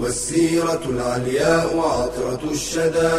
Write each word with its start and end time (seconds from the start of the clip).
والسيرة 0.00 0.82
العلياء 0.88 1.76
وعطرة 1.76 2.50
الشدى. 2.50 3.12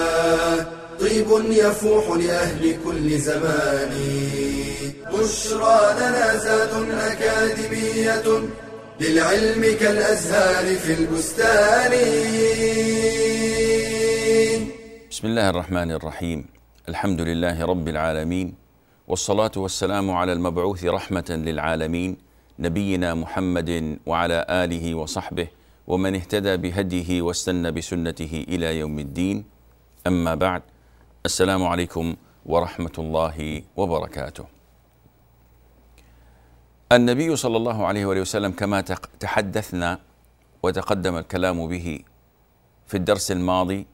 طيب 0.99 1.27
يفوح 1.51 2.17
لأهل 2.17 2.75
كل 2.85 3.17
زمان. 3.17 3.91
بشرى 5.13 5.79
لنا 5.99 6.37
زاد 6.37 6.73
أكاديمية 6.91 8.27
للعلم 9.01 9.77
كالأزهار 9.79 10.75
في 10.75 10.93
البستان. 10.93 11.91
بسم 15.11 15.27
الله 15.27 15.49
الرحمن 15.49 15.91
الرحيم. 15.91 16.45
الحمد 16.89 17.21
لله 17.21 17.65
رب 17.65 17.87
العالمين 17.87 18.53
والصلاة 19.07 19.51
والسلام 19.55 20.11
على 20.11 20.33
المبعوث 20.33 20.85
رحمة 20.85 21.29
للعالمين 21.29 22.17
نبينا 22.59 23.13
محمد 23.13 23.97
وعلى 24.05 24.45
آله 24.49 24.95
وصحبه 24.95 25.47
ومن 25.87 26.15
اهتدى 26.15 26.57
بهديه 26.57 27.21
واستنى 27.21 27.71
بسنته 27.71 28.45
إلى 28.47 28.79
يوم 28.79 28.99
الدين. 28.99 29.45
أما 30.07 30.35
بعد 30.35 30.61
السلام 31.25 31.63
عليكم 31.63 32.15
ورحمة 32.45 32.91
الله 32.97 33.63
وبركاته. 33.77 34.45
النبي 36.91 37.35
صلى 37.35 37.57
الله 37.57 37.85
عليه 37.85 38.05
وآله 38.05 38.21
وسلم 38.21 38.51
كما 38.51 38.81
تحدثنا 39.19 39.99
وتقدم 40.63 41.17
الكلام 41.17 41.67
به 41.67 41.99
في 42.87 42.97
الدرس 42.97 43.31
الماضي 43.31 43.87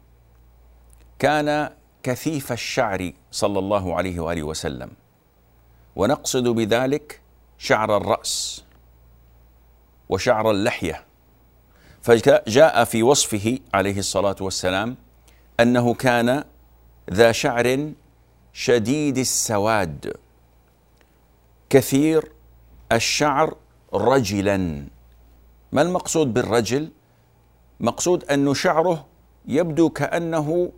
كان 1.20 1.70
كثيف 2.04 2.52
الشعر 2.52 3.14
صلى 3.32 3.60
الله 3.60 3.96
عليه 3.96 4.20
وآله 4.20 4.44
وسلم. 4.44 4.92
ونقصد 5.96 6.48
بذلك 6.48 7.22
شعر 7.58 7.98
الرأس 7.98 8.64
وشعر 10.10 10.52
اللحية. 10.52 11.07
فجاء 12.08 12.84
في 12.84 13.04
وصفه 13.04 13.60
عليه 13.74 14.00
الصلاة 14.00 14.36
والسلام 14.42 14.96
أنه 15.60 15.94
كان 15.94 16.44
ذا 17.12 17.32
شعر 17.32 17.92
شديد 18.54 19.18
السواد 19.18 20.14
كثير 21.70 22.32
الشعر 22.92 23.56
رجلا. 23.94 24.88
ما 25.72 25.82
المقصود 25.82 26.34
بالرجل؟ 26.34 26.90
مقصود 27.80 28.24
أن 28.24 28.54
شعره 28.54 29.06
يبدو 29.48 29.90
كأنه 29.90 30.72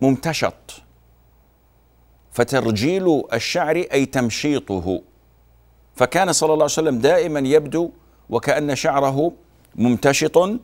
ممتشط 0.00 0.82
فترجيل 2.30 3.22
الشعر 3.32 3.76
أي 3.76 4.06
تمشيطه. 4.06 5.02
فكان 5.94 6.32
صلى 6.32 6.52
الله 6.52 6.64
عليه 6.64 6.72
وسلم 6.72 6.98
دائما 6.98 7.40
يبدو 7.40 7.90
وكأن 8.30 8.76
شعره 8.76 9.32
ممتشط 9.74 10.60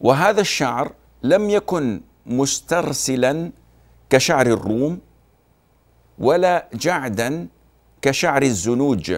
وهذا 0.00 0.40
الشعر 0.40 0.92
لم 1.22 1.50
يكن 1.50 2.00
مسترسلا 2.26 3.52
كشعر 4.10 4.46
الروم 4.46 4.98
ولا 6.18 6.68
جعدا 6.74 7.48
كشعر 8.02 8.42
الزنوج 8.42 9.16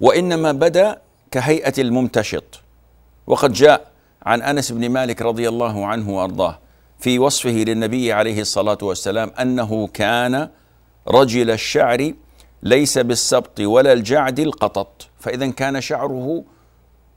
وإنما 0.00 0.52
بدأ 0.52 1.00
كهيئة 1.30 1.74
الممتشط. 1.78 2.60
وقد 3.26 3.52
جاء 3.52 3.90
عن 4.22 4.42
أنس 4.42 4.72
بن 4.72 4.88
مالك 4.88 5.22
رضي 5.22 5.48
الله 5.48 5.86
عنه 5.86 6.10
وأرضاه 6.10 6.58
في 6.98 7.18
وصفه 7.18 7.50
للنبي 7.50 8.12
عليه 8.12 8.40
الصلاة 8.40 8.78
والسلام 8.82 9.30
أنه 9.40 9.86
كان 9.86 10.48
رجل 11.08 11.50
الشعر 11.50 12.12
ليس 12.62 12.98
بالسبط 12.98 13.60
ولا 13.60 13.92
الجعد 13.92 14.38
القطط 14.40 15.08
فإذا 15.20 15.50
كان 15.50 15.80
شعره 15.80 16.44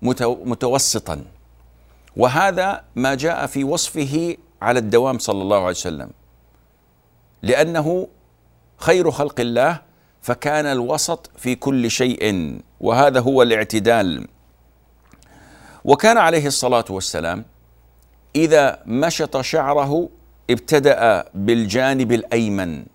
متوسطا. 0.01 1.23
وهذا 2.17 2.83
ما 2.95 3.15
جاء 3.15 3.45
في 3.45 3.63
وصفه 3.63 4.37
على 4.61 4.79
الدوام 4.79 5.19
صلى 5.19 5.41
الله 5.41 5.57
عليه 5.57 5.67
وسلم. 5.67 6.09
لأنه 7.41 8.07
خير 8.77 9.11
خلق 9.11 9.39
الله 9.39 9.81
فكان 10.21 10.65
الوسط 10.65 11.29
في 11.37 11.55
كل 11.55 11.91
شيء 11.91 12.57
وهذا 12.79 13.19
هو 13.19 13.41
الاعتدال. 13.41 14.27
وكان 15.85 16.17
عليه 16.17 16.47
الصلاة 16.47 16.85
والسلام 16.89 17.45
إذا 18.35 18.83
مشط 18.85 19.41
شعره 19.41 20.09
ابتدأ 20.49 21.25
بالجانب 21.33 22.11
الأيمن 22.11 22.85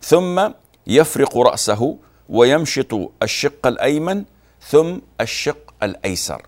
ثم 0.00 0.48
يفرق 0.86 1.38
رأسه 1.38 1.98
ويمشط 2.28 2.94
الشق 3.22 3.66
الأيمن 3.66 4.24
ثم 4.60 4.98
الشق 5.20 5.74
الأيسر. 5.82 6.42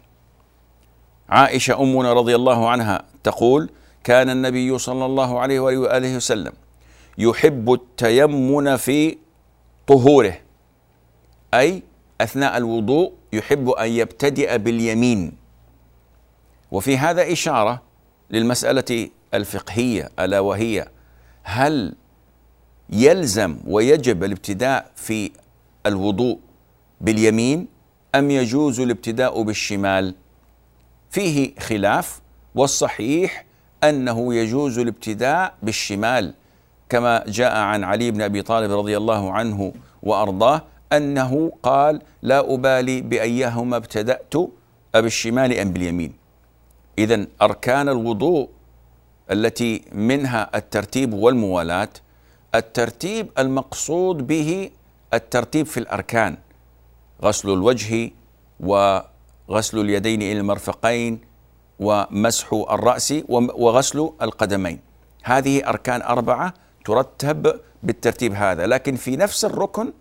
عائشة 1.29 1.83
أمنا 1.83 2.13
رضي 2.13 2.35
الله 2.37 2.69
عنها 2.69 3.03
تقول 3.25 3.71
كان 4.05 4.31
النبي 4.31 4.79
صلى 4.79 5.07
الله 5.07 5.41
عليه 5.41 5.61
وآله 5.61 6.17
وسلم 6.17 6.53
يحب 7.19 7.73
التيمن 7.73 8.77
في 8.77 9.19
طهوره 9.87 10.39
أي 11.55 11.83
أثناء 12.21 12.57
الوضوء 12.57 13.13
يحب 13.33 13.69
أن 13.71 13.89
يبتدئ 13.91 14.59
باليمين. 14.59 15.33
وفي 16.71 16.99
هذا 16.99 17.33
إشارة 17.33 17.83
للمسألة 18.31 19.09
الفقهية 19.35 20.11
ألا 20.19 20.41
وهي 20.41 20.89
هل 21.43 21.95
يلزم 22.91 23.59
ويجب 23.67 24.25
الابتداء 24.25 24.91
في 24.97 25.31
الوضوء 25.87 26.39
باليمين 27.01 27.67
أم 28.15 28.31
يجوز 28.31 28.81
الابتداء 28.81 29.43
بالشمال؟ 29.43 30.15
فيه 31.11 31.55
خلاف 31.59 32.21
والصحيح 32.55 33.45
أنه 33.85 34.35
يجوز 34.35 34.79
الابتداء 34.79 35.55
بالشمال 35.63 36.35
كما 36.89 37.25
جاء 37.27 37.57
عن 37.57 37.85
علي 37.85 38.11
بن 38.11 38.23
أبي 38.23 38.43
طالب 38.43 38.73
رضي 38.73 38.97
الله 38.97 39.33
عنه 39.33 39.73
وأرضاه 40.03 40.63
أنه 40.93 41.53
قال 41.63 42.03
لا 42.23 42.55
أبالي 42.55 43.01
بأيهما 43.01 43.77
ابتدأت 43.77 44.35
بالشمال 44.95 45.59
أم 45.59 45.73
باليمين. 45.73 46.13
اذا 46.99 47.27
أركان 47.43 47.89
الوضوء 47.89 48.49
التي 49.31 49.83
منها 49.93 50.51
الترتيب 50.55 51.15
والموالاة 51.15 51.89
الترتيب 52.55 53.29
المقصود 53.39 54.27
به 54.27 54.71
الترتيب 55.15 55.67
في 55.67 55.81
الأركان 55.81 56.37
غسل 57.23 57.51
الوجه 57.51 58.11
و 58.61 58.99
غسل 59.51 59.79
اليدين 59.81 60.23
إلى 60.23 60.39
المرفقين 60.41 61.21
ومسح 61.81 62.53
الرأس 62.53 63.15
وغسل 63.29 64.11
القدمين. 64.23 64.81
هذه 65.23 65.69
أركان 65.69 66.03
أربعة 66.03 66.55
ترتب 66.85 67.61
بالترتيب 67.83 68.33
هذا 68.35 68.67
لكن 68.67 68.97
في 68.97 69.17
نفس 69.17 69.45
الركن 69.45 69.93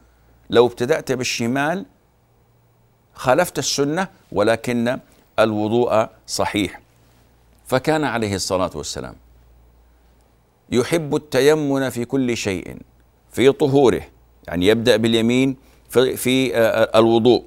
لو 0.49 0.65
ابتدأت 0.65 1.11
بالشمال 1.11 1.85
خالفت 3.13 3.59
السنة 3.59 4.07
ولكن 4.31 4.99
الوضوء 5.39 6.07
صحيح. 6.27 6.81
فكان 7.65 8.03
عليه 8.03 8.35
الصلاة 8.35 8.71
والسلام 8.75 9.15
يحب 10.71 11.15
التيمن 11.15 11.89
في 11.89 12.05
كل 12.05 12.37
شيء 12.37 12.77
في 13.31 13.51
طهوره 13.51 14.01
يعني 14.47 14.67
يبدأ 14.67 14.95
باليمين 14.97 15.57
في, 15.89 16.17
في 16.17 16.57
الوضوء. 16.99 17.43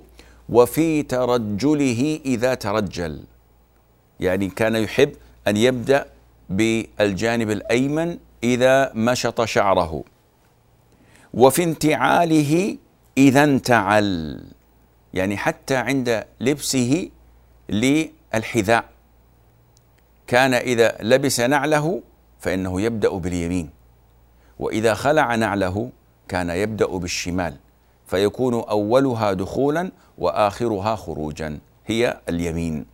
وفي 0.48 1.02
ترجله 1.02 2.20
إذا 2.24 2.54
ترجل. 2.54 3.24
يعني 4.20 4.48
كان 4.48 4.76
يحب 4.76 5.12
أن 5.48 5.56
يبدأ 5.56 6.06
بالجانب 6.50 7.50
الأيمن 7.50 8.18
إذا 8.42 8.92
مشط 8.94 9.44
شعره. 9.44 10.04
وفي 11.34 11.64
انتعاله 11.64 12.76
إذا 13.18 13.44
انتعل. 13.44 14.40
يعني 15.14 15.36
حتى 15.36 15.76
عند 15.76 16.24
لبسه 16.40 17.10
للحذاء. 17.68 18.84
كان 20.26 20.54
إذا 20.54 20.96
لبس 21.00 21.40
نعله 21.40 22.02
فإنه 22.40 22.80
يبدأ 22.80 23.08
باليمين. 23.08 23.70
وإذا 24.58 24.94
خلع 24.94 25.34
نعله 25.34 25.90
كان 26.28 26.50
يبدأ 26.50 26.86
بالشمال. 26.86 27.56
فيكون 28.06 28.54
أولها 28.54 29.32
دخولا 29.32 29.90
وآخرها 30.18 30.96
خروجا 30.96 31.58
هي 31.86 32.20
اليمين. 32.28 32.86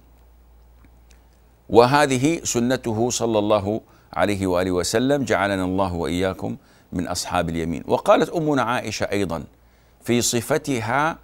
وهذه 1.69 2.41
سنته 2.45 3.11
صلى 3.11 3.39
الله 3.39 3.81
عليه 4.13 4.47
وآله 4.47 4.71
وسلم 4.71 5.25
جعلنا 5.25 5.65
الله 5.65 5.95
وإياكم 5.95 6.57
من 6.93 7.09
أصحاب 7.09 7.49
اليمين. 7.49 7.85
وقالت 7.87 8.31
أمنا 8.31 8.63
عائشة 8.63 9.05
أيضا 9.05 9.45
في 10.03 10.23
صفتها 10.23 11.19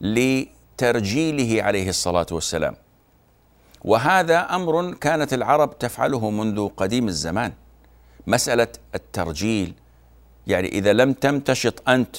لترجيله 0.00 1.62
عليه 1.62 1.88
الصلاة 1.88 2.26
والسلام 2.32 2.76
وهذا 3.84 4.38
أمر 4.38 4.94
كانت 4.94 5.34
العرب 5.34 5.78
تفعله 5.78 6.30
منذ 6.30 6.68
قديم 6.68 7.08
الزمان. 7.08 7.52
مسألة 8.26 8.68
الترجيل 8.94 9.74
يعني 10.46 10.68
إذا 10.68 10.92
لم 10.92 11.12
تمتشط 11.12 11.88
أنت 11.88 12.16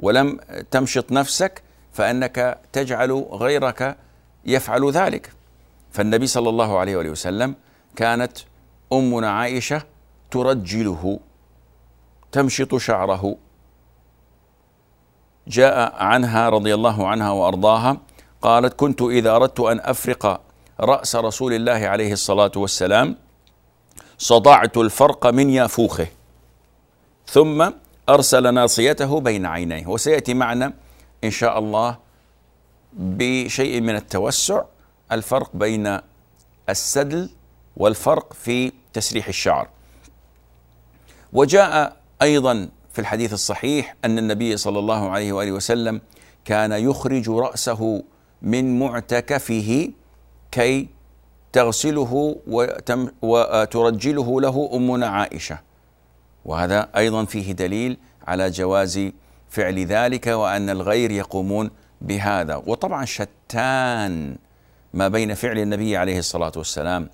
ولم 0.00 0.40
تمشط 0.70 1.12
نفسك 1.12 1.62
فأنك 1.98 2.58
تجعل 2.72 3.12
غيرك 3.30 3.96
يفعل 4.44 4.90
ذلك. 4.90 5.32
فالنبي 5.90 6.26
صلى 6.26 6.48
الله 6.48 6.78
عليه 6.78 6.96
وآله 6.96 7.10
وسلم 7.10 7.54
كانت 7.96 8.38
أمنا 8.92 9.30
عائشة 9.30 9.82
ترجله 10.30 11.20
تمشط 12.32 12.76
شعره. 12.76 13.36
جاء 15.48 15.94
عنها 16.04 16.48
رضي 16.48 16.74
الله 16.74 17.08
عنها 17.08 17.30
وأرضاها 17.30 17.96
قالت 18.42 18.74
كنت 18.74 19.02
إذا 19.02 19.36
أردت 19.36 19.60
أن 19.60 19.80
أفرق 19.80 20.40
رأس 20.80 21.16
رسول 21.16 21.52
الله 21.52 21.88
عليه 21.88 22.12
الصلاة 22.12 22.52
والسلام 22.56 23.16
صدعت 24.18 24.76
الفرق 24.76 25.26
من 25.26 25.50
يافوخه 25.50 26.06
ثم 27.26 27.70
أرسل 28.08 28.54
ناصيته 28.54 29.20
بين 29.20 29.46
عينيه 29.46 29.86
وسيأتي 29.86 30.34
معنا 30.34 30.72
إن 31.24 31.30
شاء 31.30 31.58
الله 31.58 31.98
بشيء 32.92 33.80
من 33.80 33.96
التوسع 33.96 34.62
الفرق 35.12 35.56
بين 35.56 35.98
السدل 36.68 37.30
والفرق 37.76 38.32
في 38.32 38.72
تسريح 38.92 39.28
الشعر. 39.28 39.68
وجاء 41.32 41.96
أيضا 42.22 42.68
في 42.92 42.98
الحديث 42.98 43.32
الصحيح 43.32 43.94
أن 44.04 44.18
النبي 44.18 44.56
صلى 44.56 44.78
الله 44.78 45.10
عليه 45.10 45.32
وآله 45.32 45.52
وسلم 45.52 46.00
كان 46.44 46.72
يخرج 46.72 47.28
رأسه 47.30 48.02
من 48.42 48.78
معتكفه 48.78 49.90
كي 50.50 50.88
تغسله 51.52 52.36
وترجله 53.22 54.40
له 54.40 54.70
أمنا 54.74 55.06
عائشة. 55.06 55.58
وهذا 56.44 56.88
أيضا 56.96 57.24
فيه 57.24 57.52
دليل 57.52 57.98
على 58.26 58.50
جواز 58.50 59.10
فعل 59.50 59.78
ذلك 59.86 60.26
وأن 60.26 60.70
الغير 60.70 61.10
يقومون 61.10 61.70
بهذا. 62.00 62.56
وطبعا 62.66 63.04
شتان 63.04 64.36
ما 64.94 65.08
بين 65.08 65.34
فعل 65.34 65.58
النبي 65.58 65.96
عليه 65.96 66.18
الصلاة 66.18 66.52
والسلام 66.56 67.08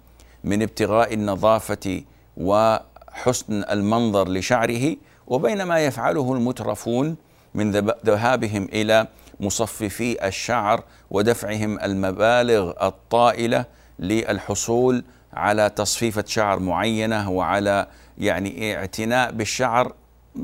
من 0.45 0.63
ابتغاء 0.63 1.15
النظافة 1.15 2.03
وحسن 2.37 3.65
المنظر 3.71 4.29
لشعره 4.29 4.97
وبين 5.27 5.63
ما 5.63 5.79
يفعله 5.81 6.33
المترفون 6.33 7.17
من 7.55 7.71
ذهابهم 8.07 8.65
إلى 8.73 9.07
مصففي 9.41 10.29
الشعر 10.29 10.85
ودفعهم 11.11 11.81
المبالغ 11.81 12.73
الطائلة 12.87 13.65
للحصول 13.99 15.05
على 15.33 15.71
تصفيفة 15.71 16.25
شعر 16.27 16.59
معينة 16.59 17.31
وعلى 17.31 17.87
يعني 18.19 18.77
اعتناء 18.77 19.33
بالشعر. 19.33 19.93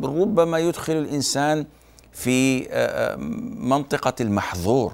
ربما 0.03 0.59
يدخل 0.59 0.93
الإنسان 0.93 1.67
في 2.13 2.69
منطقة 3.59 4.15
المحظور. 4.21 4.93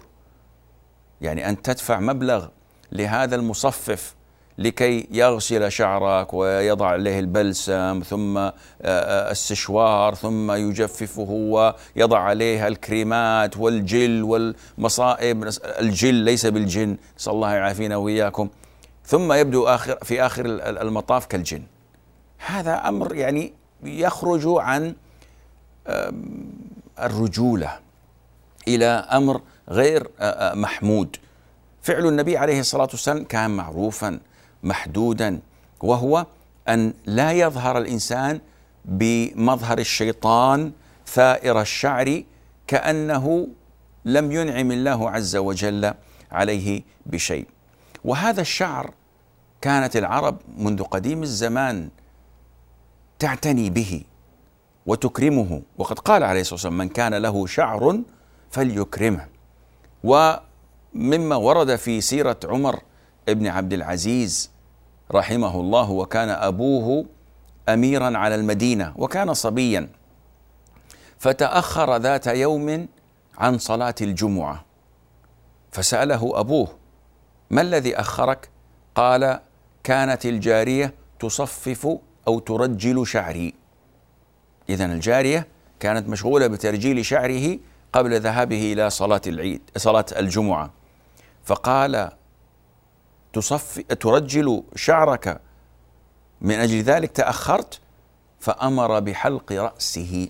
يعني 1.20 1.48
أن 1.48 1.62
تدفع 1.62 2.00
مبلغ 2.00 2.46
لهذا 2.92 3.36
المصفف 3.36 4.14
لكي 4.58 5.08
يغسل 5.10 5.72
شعرك 5.72 6.34
ويضع 6.34 6.86
عليه 6.86 7.18
البلسم 7.18 8.02
ثم 8.06 8.38
آه، 8.38 8.52
آه، 8.82 9.30
السشوار 9.30 10.14
ثم 10.14 10.52
يجففه 10.52 11.30
ويضع 11.30 12.18
عليه 12.18 12.68
الكريمات 12.68 13.56
والجل 13.56 14.22
والمصائب. 14.22 15.50
الجل 15.64 16.14
ليس 16.14 16.46
بالجن 16.46 16.96
نسأل 17.18 17.32
الله 17.32 17.54
يعافينا 17.54 17.96
وإياكم. 17.96 18.48
ثم 19.04 19.32
يبدو 19.32 19.64
آخر 19.64 19.98
في 20.02 20.22
آخر 20.26 20.44
المطاف 20.82 21.26
كالجن. 21.26 21.62
هذا 22.46 22.88
أمر 22.88 23.14
يعني 23.14 23.52
يخرج 23.84 24.42
عن 24.46 24.94
الرجولة 27.00 27.78
إلى 28.69 28.87
أمر 28.87 29.40
غير 29.69 30.08
آه، 30.20 30.25
آه، 30.25 30.54
محمود. 30.54 31.16
فعل 31.82 32.06
النبي 32.06 32.37
عليه 32.37 32.60
الصلاة 32.60 32.88
والسلام 32.90 33.25
كان 33.25 33.50
معروفا 33.50 34.20
محدودا 34.62 35.40
وهو 35.81 36.26
أن 36.69 36.94
لا 37.06 37.32
يظهر 37.32 37.78
الإنسان 37.78 38.40
بمظهر 38.84 39.78
الشيطان 39.78 40.72
ثائر 41.06 41.60
الشعر 41.60 42.22
كأنه 42.66 43.49
لم 44.04 44.32
ينعم 44.32 44.72
الله 44.72 45.10
عز 45.10 45.37
وجل 45.37 45.94
عليه 46.32 46.82
بشيء. 47.06 47.46
وهذا 48.04 48.40
الشعر 48.40 48.94
كانت 49.60 49.96
العرب 49.96 50.38
منذ 50.58 50.82
قديم 50.82 51.22
الزمان 51.22 51.88
تعتني 53.19 53.70
به. 53.70 54.02
وتكرمه. 54.87 55.62
وقد 55.79 55.99
قال 55.99 56.23
عليه 56.23 56.41
الصلاة 56.41 56.55
والسلام 56.55 56.79
من 56.79 56.88
كان 56.88 57.15
له 57.15 57.47
شعر 57.47 58.00
فليكرمه. 58.50 59.29
ومما 60.05 61.37
ورد 61.37 61.77
في 61.77 62.00
سيرة 62.00 62.41
عمر 62.44 62.81
بن 63.29 63.47
عبد 63.47 63.73
العزيز 63.73 64.50
رحمه 65.12 65.61
الله 65.61 65.91
وكان 65.91 66.29
أبوه 66.29 67.06
أميرا 67.69 68.19
على 68.19 68.35
المدينة 68.35 68.93
وكان 68.97 69.35
صبيا. 69.35 69.88
فتأخر 71.19 71.97
ذات 71.97 72.27
يوم 72.27 72.88
عن 73.38 73.59
صلاة 73.59 73.94
الجمعة. 74.00 74.65
فسأله 75.71 76.41
أبوه 76.41 76.69
ما 77.50 77.61
الذي 77.61 77.97
أخرك؟ 77.97 78.49
قال 78.94 79.41
كانت 79.85 80.27
الجارية 80.27 80.94
تصفف 81.19 81.99
أو 82.29 82.38
ترجل 82.38 83.06
شعري. 83.06 83.55
إذا 84.68 84.84
الجارية 84.84 85.46
كانت 85.80 86.08
مشغولة 86.08 86.46
بترجيل 86.46 87.04
شعره 87.04 87.58
قبل 87.92 88.20
ذهابه 88.20 88.72
إلى 88.72 88.90
صلاة 88.90 89.20
العيد 89.26 89.60
صلاة 89.76 90.04
الجمعة. 90.16 90.70
فقال 91.44 92.10
تصفي 93.32 93.82
ترجل 93.82 94.62
شعرك. 94.74 95.40
من 96.40 96.54
أجل 96.54 96.82
ذلك 96.82 97.11
تأخرت؟ 97.11 97.80
فأمر 98.40 99.00
بحلق 99.00 99.52
رأسه. 99.52 100.28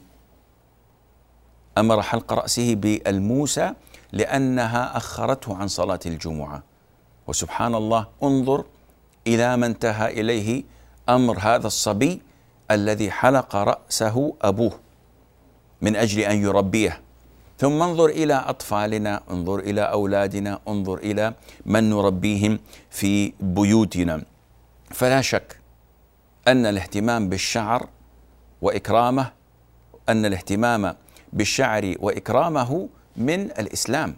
أمر 1.78 2.02
حلق 2.02 2.32
رأسه 2.32 2.74
بالموسى 2.74 3.74
لأنها 4.12 4.96
أخرته 4.96 5.56
عن 5.56 5.68
صلاة 5.68 6.00
الجمعة. 6.06 6.62
وسبحان 7.26 7.74
الله 7.74 8.06
انظر 8.22 8.64
إلى 9.26 9.56
ما 9.56 9.66
انتهى 9.66 10.20
إليه 10.20 10.64
أمر 11.08 11.38
هذا 11.38 11.66
الصبي 11.66 12.22
الذي 12.70 13.10
حلق 13.10 13.56
رأسه 13.56 14.34
أبوه 14.42 14.72
من 15.80 15.96
أجل 15.96 16.20
أن 16.20 16.42
يربيه. 16.42 17.00
ثم 17.58 17.82
انظر 17.82 18.06
إلى 18.06 18.34
أطفالنا 18.34 19.22
انظر 19.30 19.58
إلى 19.58 19.80
أولادنا 19.80 20.60
انظر 20.68 20.98
إلى 20.98 21.34
من 21.66 21.90
نربيهم 21.90 22.58
في 22.90 23.32
بيوتنا. 23.40 24.22
فلا 24.90 25.20
شك 25.20 25.60
أن 26.48 26.66
الاهتمام 26.66 27.28
بالشعر 27.28 27.88
وإكرامه 28.62 29.32
أن 30.08 30.26
الاهتمام 30.26 30.94
بالشعر 31.32 31.94
وإكرامه 32.00 32.88
من 33.16 33.40
الإسلام. 33.40 34.16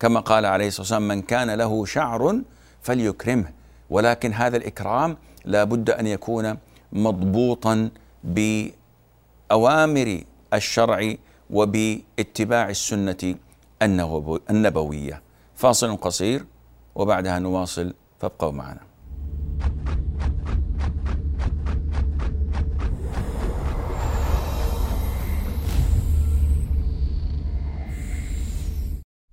كما 0.00 0.20
قال 0.20 0.46
عليه 0.46 0.66
الصلاة 0.66 0.82
والسلام 0.82 1.08
من 1.08 1.22
كان 1.22 1.50
له 1.50 1.84
شعر 1.84 2.40
فليكرمه. 2.82 3.50
ولكن 3.90 4.32
هذا 4.32 4.56
الإكرام 4.56 5.16
لا 5.44 5.64
بد 5.64 5.90
أن 5.90 6.06
يكون 6.06 6.56
مضبوطا 6.96 7.90
بأوامر 8.24 10.20
الشرع 10.54 11.14
وباتباع 11.50 12.70
السنة 12.70 13.34
النبوية. 14.50 15.22
فاصل 15.54 15.96
قصير 15.96 16.44
وبعدها 16.94 17.38
نواصل 17.38 17.94
فابقوا 18.20 18.52
معنا. 18.52 18.80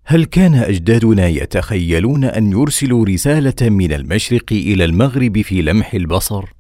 هل 0.05 0.25
كان 0.25 0.55
أجدادنا 0.55 1.27
يتخيلون 1.27 2.23
أن 2.23 2.51
يرسلوا 2.51 3.05
رسالة 3.05 3.69
من 3.69 3.93
المشرق 3.93 4.51
إلى 4.51 4.85
المغرب 4.85 5.41
في 5.41 5.61
لمح 5.61 5.93
البصر؟ 5.93 6.52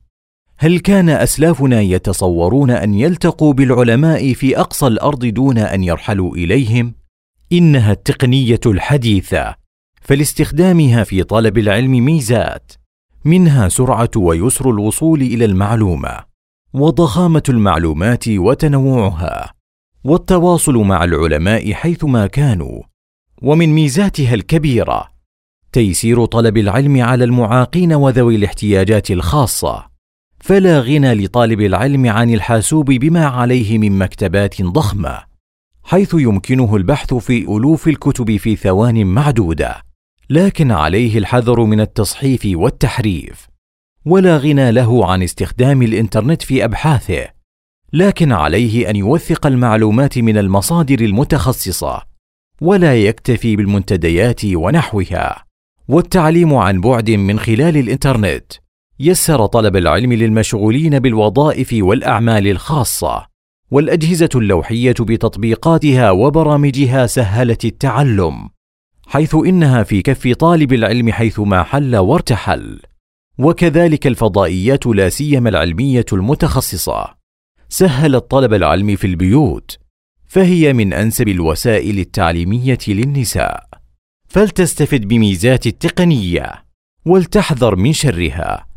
هل 0.63 0.79
كان 0.79 1.09
أسلافنا 1.09 1.81
يتصورون 1.81 2.71
أن 2.71 2.93
يلتقوا 2.93 3.53
بالعلماء 3.53 4.33
في 4.33 4.59
أقصى 4.59 4.87
الأرض 4.87 5.25
دون 5.25 5.57
أن 5.57 5.83
يرحلوا 5.83 6.35
إليهم؟ 6.35 6.95
إنها 7.51 7.91
التقنية 7.91 8.59
الحديثة 8.65 9.55
فلاستخدامها 10.01 11.03
في 11.03 11.23
طلب 11.23 11.57
العلم 11.57 11.91
ميزات 11.91 12.71
منها 13.25 13.69
سرعة 13.69 14.09
ويسر 14.15 14.69
الوصول 14.69 15.21
إلى 15.21 15.45
المعلومة 15.45 16.19
وضخامة 16.73 17.43
المعلومات 17.49 18.27
وتنوعها 18.27 19.53
والتواصل 20.03 20.77
مع 20.77 21.03
العلماء 21.03 21.73
حيثما 21.73 22.27
كانوا 22.27 22.81
ومن 23.41 23.69
ميزاتها 23.69 24.33
الكبيرة 24.33 25.09
تيسير 25.71 26.25
طلب 26.25 26.57
العلم 26.57 27.01
على 27.01 27.23
المعاقين 27.23 27.93
وذوي 27.93 28.35
الاحتياجات 28.35 29.11
الخاصة. 29.11 29.92
فلا 30.43 30.79
غنى 30.79 31.13
لطالب 31.13 31.61
العلم 31.61 32.09
عن 32.09 32.29
الحاسوب 32.29 32.85
بما 32.85 33.25
عليه 33.25 33.77
من 33.77 33.97
مكتبات 33.97 34.61
ضخمة 34.61 35.23
حيث 35.83 36.13
يمكنه 36.13 36.75
البحث 36.75 37.13
في 37.13 37.37
ألوف 37.41 37.87
الكتب 37.87 38.37
في 38.37 38.55
ثوان 38.55 39.05
معدودة 39.05 39.81
لكن 40.29 40.71
عليه 40.71 41.17
الحذر 41.17 41.63
من 41.63 41.81
التصحيف 41.81 42.41
والتحريف. 42.45 43.47
ولا 44.05 44.37
غنى 44.37 44.71
له 44.71 45.11
عن 45.11 45.23
استخدام 45.23 45.81
الإنترنت 45.81 46.41
في 46.41 46.65
أبحاثه 46.65 47.27
لكن 47.93 48.31
عليه 48.31 48.89
أن 48.89 48.95
يوثق 48.95 49.47
المعلومات 49.47 50.17
من 50.17 50.37
المصادر 50.37 50.99
المتخصصة 50.99 52.01
ولا 52.61 52.95
يكتفي 52.95 53.55
بالمنتديات 53.55 54.45
ونحوها 54.45 55.45
والتعليم 55.87 56.53
عن 56.53 56.81
بعد 56.81 57.11
من 57.11 57.39
خلال 57.39 57.77
الإنترنت. 57.77 58.62
يسر 59.05 59.45
طلب 59.45 59.75
العلم 59.75 60.13
للمشغولين 60.13 60.99
بالوظائف 60.99 61.69
والأعمال 61.73 62.47
الخاصة 62.47 63.27
والأجهزة 63.71 64.29
اللوحية 64.35 64.95
بتطبيقاتها 64.99 66.11
وبرامجها 66.11 67.07
سهلت 67.07 67.65
التعلم 67.65 68.49
حيث 69.07 69.35
إنها 69.35 69.83
في 69.83 70.01
كف 70.01 70.27
طالب 70.27 70.73
العلم 70.73 71.11
حيثما 71.11 71.63
حل 71.63 71.95
وارتحل 71.95 72.79
وكذلك 73.37 74.07
الفضائيات 74.07 74.85
لا 74.85 75.09
سيما 75.09 75.49
العلمية 75.49 76.05
المتخصصة. 76.13 77.13
سهلت 77.69 78.31
طلب 78.31 78.53
العلم 78.53 78.95
في 78.95 79.07
البيوت 79.07 79.77
فهي 80.27 80.73
من 80.73 80.93
أنسب 80.93 81.27
الوسائل 81.27 81.99
التعليمية 81.99 82.77
للنساء. 82.87 83.63
فلتستفد 84.27 85.07
بميزات 85.07 85.67
التقنية 85.67 86.65
ولتحذر 87.05 87.75
من 87.75 87.93
شرها. 87.93 88.72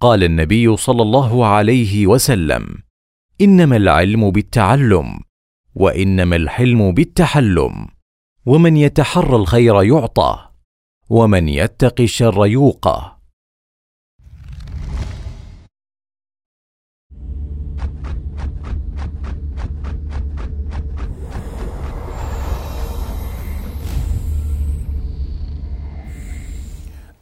قال 0.00 0.24
النبي 0.24 0.76
صلى 0.76 1.02
الله 1.02 1.46
عليه 1.46 2.06
وسلم 2.06 2.82
إنما 3.40 3.76
العلم 3.76 4.30
بالتعلم 4.30 5.20
وإنما 5.74 6.36
الحلم 6.36 6.92
بالتحلم 6.92 7.88
ومن 8.46 8.76
يتحرى 8.76 9.36
الخير 9.36 9.82
يعطى 9.82 10.48
ومن 11.10 11.48
يتق 11.48 12.00
الشر 12.00 12.46
يوقى 12.46 13.20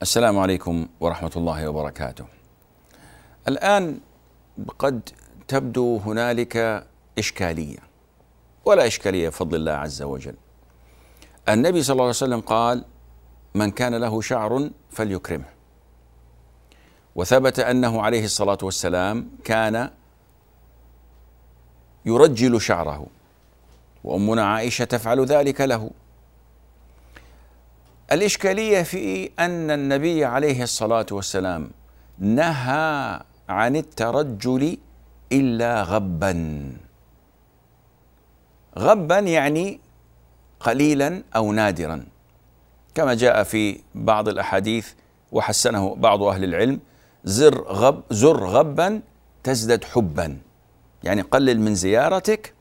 السلام 0.03 0.39
عليكم 0.39 0.87
ورحمة 1.01 1.33
الله 1.37 1.69
وبركاته. 1.69 2.38
الآن 3.49 4.01
قد 4.79 5.11
تبدو 5.49 5.97
هنالك 5.97 6.87
إشكالية 7.19 7.79
ولا 8.65 8.87
إشكالية 8.87 9.29
بفضل 9.29 9.57
الله 9.57 9.73
عز 9.73 10.03
وجل. 10.03 10.35
النبي 11.49 11.83
صلى 11.83 11.93
الله 11.93 12.05
عليه 12.05 12.11
وسلم 12.11 12.41
قال: 12.41 12.85
من 13.55 13.71
كان 13.71 13.95
له 13.95 14.21
شعر 14.21 14.71
فليكرمه. 14.91 15.45
وثبت 17.15 17.59
أنه 17.59 18.03
عليه 18.03 18.25
الصلاة 18.25 18.59
والسلام 18.63 19.31
كان 19.45 19.91
يرجل 22.05 22.61
شعره 22.61 23.07
وأمنا 24.05 24.45
عائشة 24.45 24.85
تفعل 24.85 25.25
ذلك 25.25 25.61
له 25.61 25.91
الإشكالية 28.13 28.83
في 28.83 29.31
أن 29.39 29.71
النبي 29.71 30.25
عليه 30.25 30.63
الصلاة 30.63 31.07
والسلام 31.11 31.71
نهى 32.19 33.21
عن 33.49 33.77
الترجل 33.77 34.79
إلا 35.33 35.83
غبا. 35.83 36.33
غبا 38.79 39.19
يعني 39.19 39.81
قليلا 40.61 41.23
أو 41.37 41.53
نادرا. 41.53 42.07
كما 42.95 43.15
جاء 43.15 43.43
في 43.43 43.81
بعض 43.95 44.29
الأحاديث 44.29 44.93
وحسنه 45.33 45.95
بعض 45.95 46.23
أهل 46.23 46.45
العلم 46.45 46.81
زر 47.25 47.63
غب 47.63 48.03
زر 48.11 48.47
غبا 48.47 49.01
تزدد 49.43 49.85
حبا. 49.85 50.39
يعني 51.05 51.23
قلل 51.23 51.61
من 51.61 51.75
زيارتك 51.75 52.55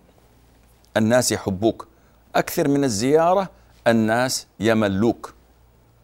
الناس 0.98 1.32
يحبوك. 1.32 1.88
أكثر 2.36 2.68
من 2.68 2.84
الزيارة 2.84 3.50
الناس 3.88 4.48
يملوك. 4.60 5.34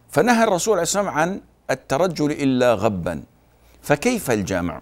فنهى 0.09 0.43
الرسول 0.43 0.73
عليه 0.73 0.83
الصلاة 0.83 1.03
والسلام 1.03 1.19
عن 1.19 1.41
الترجل 1.71 2.31
إلا 2.31 2.73
غبا. 2.73 3.23
فكيف 3.83 4.31
الجمع؟ 4.31 4.81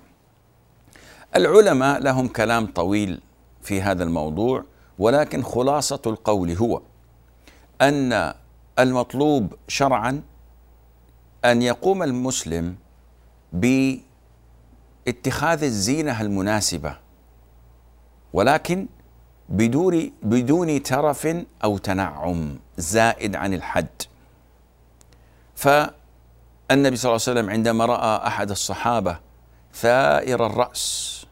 العلماء 1.36 2.00
لهم 2.00 2.28
كلام 2.28 2.66
طويل 2.66 3.22
في 3.62 3.82
هذا 3.82 4.04
الموضوع 4.04 4.64
ولكن 5.00 5.44
خلاصة 5.44 6.02
القول 6.06 6.52
هو 6.52 6.82
أن 7.82 8.34
المطلوب 8.80 9.54
شرعا 9.68 10.22
أن 11.46 11.62
يقوم 11.62 12.04
المسلم 12.04 12.76
باتخاذ 13.54 14.04
الزينة 15.64 16.22
المناسبة 16.22 16.98
ولكن 18.34 18.88
بدون 19.50 20.12
بدون 20.24 20.84
ترف 20.84 21.28
أو 21.64 21.78
تنعم 21.78 22.60
زائد 22.78 23.36
عن 23.36 23.54
الحد 23.54 23.88
فالنبي 26.72 26.96
صلى 26.96 27.10
الله 27.10 27.22
عليه 27.28 27.40
وسلم 27.40 27.50
عندما 27.50 27.86
رأى 27.86 28.28
أحد 28.28 28.52
الصحابة 28.52 29.18
ثائر 29.74 30.46
الرأس 30.46 31.26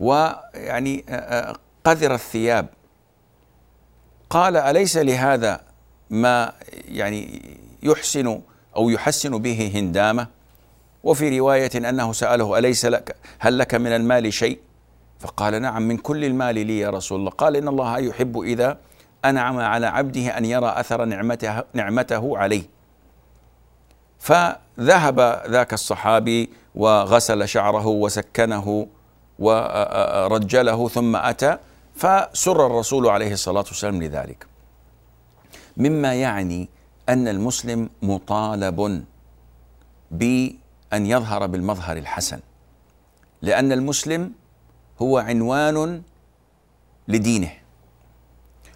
ويعني 0.00 1.04
قذر 1.84 2.14
الثياب 2.14 2.66
قال 4.30 4.56
أليس 4.56 4.96
لهذا 4.96 5.60
ما 6.10 6.52
يعني 6.88 7.42
يحسن 7.82 8.40
أو 8.76 8.90
يحسن 8.90 9.38
به 9.38 9.72
هندامة؟ 9.74 10.26
وفي 11.04 11.38
رواية 11.38 11.70
أنه 11.76 12.12
سأله 12.12 12.58
أليس 12.58 12.84
لك 12.84 13.16
هل 13.38 13.58
لك 13.58 13.74
من 13.74 13.92
المال 13.92 14.32
شيء؟ 14.32 14.58
فقال 15.20 15.62
نعم 15.62 15.82
من 15.82 15.96
كل 15.96 16.24
المال 16.24 16.54
لي 16.54 16.78
يا 16.78 16.90
رسول 16.90 17.18
الله. 17.18 17.30
قال 17.30 17.56
إن 17.56 17.68
الله 17.68 17.98
يحب 17.98 18.40
إذا 18.40 18.78
أنعم 19.24 19.58
على 19.58 19.86
عبده 19.86 20.38
أن 20.38 20.44
يرى 20.44 20.74
أثر 20.76 21.04
نعمته 21.04 21.62
نعمته 21.74 22.38
عليه. 22.38 22.77
فذهب 24.18 25.42
ذاك 25.48 25.72
الصحابي 25.72 26.50
وغسل 26.74 27.48
شعره 27.48 27.86
وسكنه 27.86 28.86
ورجله 29.38 30.88
ثم 30.88 31.16
أتى 31.16 31.58
فسر 31.94 32.66
الرسول 32.66 33.06
عليه 33.06 33.32
الصلاة 33.32 33.64
والسلام 33.68 34.02
لذلك. 34.02 34.46
مما 35.76 36.14
يعني 36.14 36.68
أن 37.08 37.28
المسلم 37.28 37.90
مطالب 38.02 39.04
بأن 40.10 41.06
يظهر 41.06 41.46
بالمظهر 41.46 41.96
الحسن 41.96 42.40
لأن 43.42 43.72
المسلم 43.72 44.32
هو 45.02 45.18
عنوان 45.18 46.02
لدينه 47.08 47.50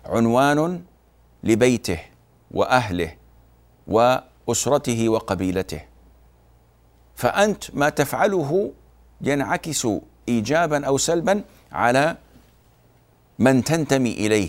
عنوان 0.06 0.82
لبيته 1.44 1.99
وأهله 2.50 3.14
واسرته 4.46 5.08
وقبيلته. 5.08 5.80
فأنت 7.14 7.75
ما 7.75 7.88
تفعله 7.88 8.72
ينعكس 9.20 9.88
ايجابا 10.28 10.87
أو 10.87 10.99
سلبا 10.99 11.44
على 11.72 12.16
من 13.38 13.64
تنتمي 13.64 14.12
إليه. 14.12 14.49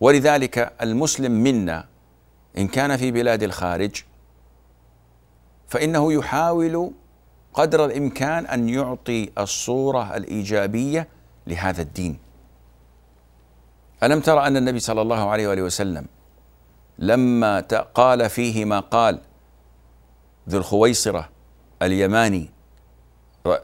ولذلك 0.00 0.72
المسلم 0.82 1.32
منا 1.32 1.86
إن 2.58 2.68
كان 2.68 2.96
في 2.96 3.10
بلاد 3.10 3.42
الخارج 3.42 4.02
فإنه 5.68 6.12
يحاول 6.12 6.90
قدر 7.54 7.84
الإمكان 7.84 8.46
أن 8.46 8.68
يعطي 8.68 9.30
الصورة 9.38 10.16
الإيجابية 10.16 11.08
لهذا 11.46 11.82
الدين. 11.82 12.18
ألم 14.02 14.20
ترى 14.20 14.46
أن 14.46 14.56
النبي 14.56 14.78
صلى 14.78 15.02
الله 15.02 15.30
عليه 15.30 15.48
وآله 15.48 15.62
وسلم 15.62 16.06
لما 16.98 17.60
قال 17.94 18.30
فيه 18.30 18.64
ما 18.64 18.80
قال 18.80 19.20
ذو 20.48 20.58
الخويصرة 20.58 21.28
اليماني 21.82 22.50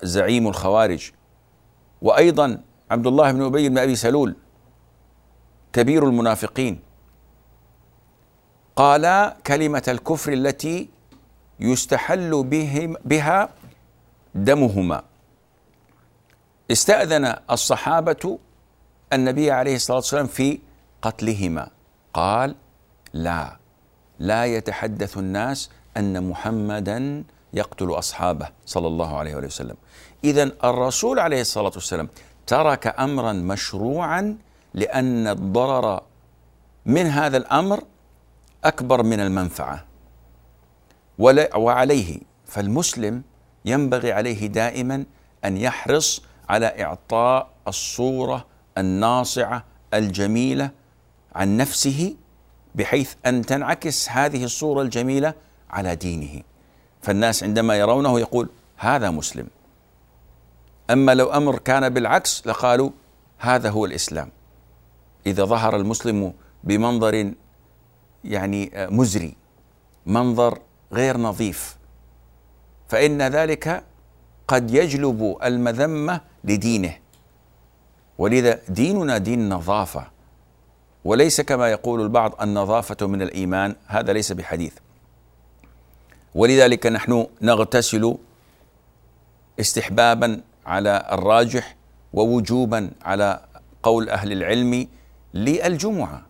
زعيم 0.03 0.49
الخوارج. 0.49 1.11
وأيضا 2.03 2.63
عبد 2.91 3.07
الله 3.07 3.33
بن 3.33 3.43
أبي 3.43 3.69
بن 3.69 3.79
أبي 3.79 3.97
سلول 3.97 4.37
كبير 5.73 6.09
المنافقين. 6.09 6.81
قالا 8.77 9.37
كلمة 9.47 9.83
الكفر 9.89 10.33
التي 10.33 10.89
يستحل 11.61 12.45
بهم 12.45 12.97
بها 13.05 13.49
دمهما. 14.35 15.03
استأذن 16.71 17.37
الصحابة 17.51 18.39
النبي 19.13 19.51
عليه 19.51 19.77
الصلاة 19.77 19.97
والسلام 19.97 20.27
في 20.27 20.59
قتلهما. 21.03 21.71
قال 22.15 22.55
لا. 23.13 23.57
لا 24.19 24.45
يتحدث 24.45 25.19
الناس 25.19 25.71
أن 25.97 26.29
محمدا 26.29 27.25
يقتل 27.53 27.91
أصحابه 27.91 28.49
صلى 28.67 28.87
الله 28.87 29.19
عليه 29.19 29.37
وسلم. 29.37 29.77
إذا 30.25 30.43
الرسول 30.65 31.19
عليه 31.19 31.41
الصلاة 31.41 31.73
والسلام 31.75 32.09
ترك 32.47 33.01
أمرا 33.01 33.33
مشروعا 33.33 34.39
لأن 34.75 35.27
الضرر 35.27 36.03
من 36.87 37.07
هذا 37.07 37.37
الأمر 37.37 37.83
أكبر 38.65 39.03
من 39.03 39.21
المنفعة. 39.21 39.85
وعليه. 41.57 42.21
فالمسلم 42.47 43.23
ينبغي 43.65 44.13
عليه 44.13 44.47
دائما 44.47 45.05
أن 45.45 45.57
يحرص 45.57 46.23
على 46.49 46.83
إعطاء 46.85 47.51
الصورة 47.69 48.47
الناصعة 48.79 49.65
الجميلة 49.95 50.71
عن 51.35 51.57
نفسه 51.57 52.15
بحيث 52.75 53.15
أن 53.27 53.47
تنعكس 53.47 54.09
هذه 54.09 54.45
الصورة 54.45 54.83
الجميلة 54.83 55.35
على 55.71 55.97
دينه. 55.97 56.43
فالناس 57.03 57.43
عندما 57.45 57.77
يرونه 57.77 58.21
يقول 58.21 58.49
هذا 58.77 59.11
مسلم. 59.11 59.47
أما 60.91 61.15
لو 61.15 61.27
أمر 61.33 61.59
كان 61.59 61.89
بالعكس 61.89 62.47
لقالوا 62.47 62.91
هذا 63.39 63.71
هو 63.71 63.85
الإسلام. 63.85 64.31
إذا 65.27 65.45
ظهر 65.45 65.77
المسلم 65.77 66.33
بمنظر 66.65 67.33
يعني 68.25 68.71
مزري 68.75 69.37
منظر 70.07 70.59
غير 70.93 71.17
نظيف 71.17 71.77
فإن 72.89 73.23
ذلك 73.23 73.85
قد 74.49 74.71
يجلب 74.71 75.37
المذمة 75.45 76.21
لدينه. 76.45 76.97
ولذا 78.19 78.59
ديننا 78.69 79.19
دين 79.19 79.49
نظافة. 79.49 80.07
وليس 81.05 81.41
كما 81.41 81.71
يقول 81.71 82.01
البعض 82.01 82.43
النظافة 82.43 83.07
من 83.07 83.23
الإيمان 83.23 83.77
هذا 83.87 84.13
ليس 84.13 84.33
بحديث. 84.33 84.75
ولذلك 86.35 86.87
نحن 86.87 87.27
نغتسل 87.43 88.17
استحبابا 89.61 90.41
على 90.67 91.09
الراجح 91.13 91.77
ووجوبا 92.13 92.91
على 93.03 93.41
قول 93.83 94.11
أهل 94.11 94.33
العلم 94.33 94.89
للجمعة. 95.35 96.27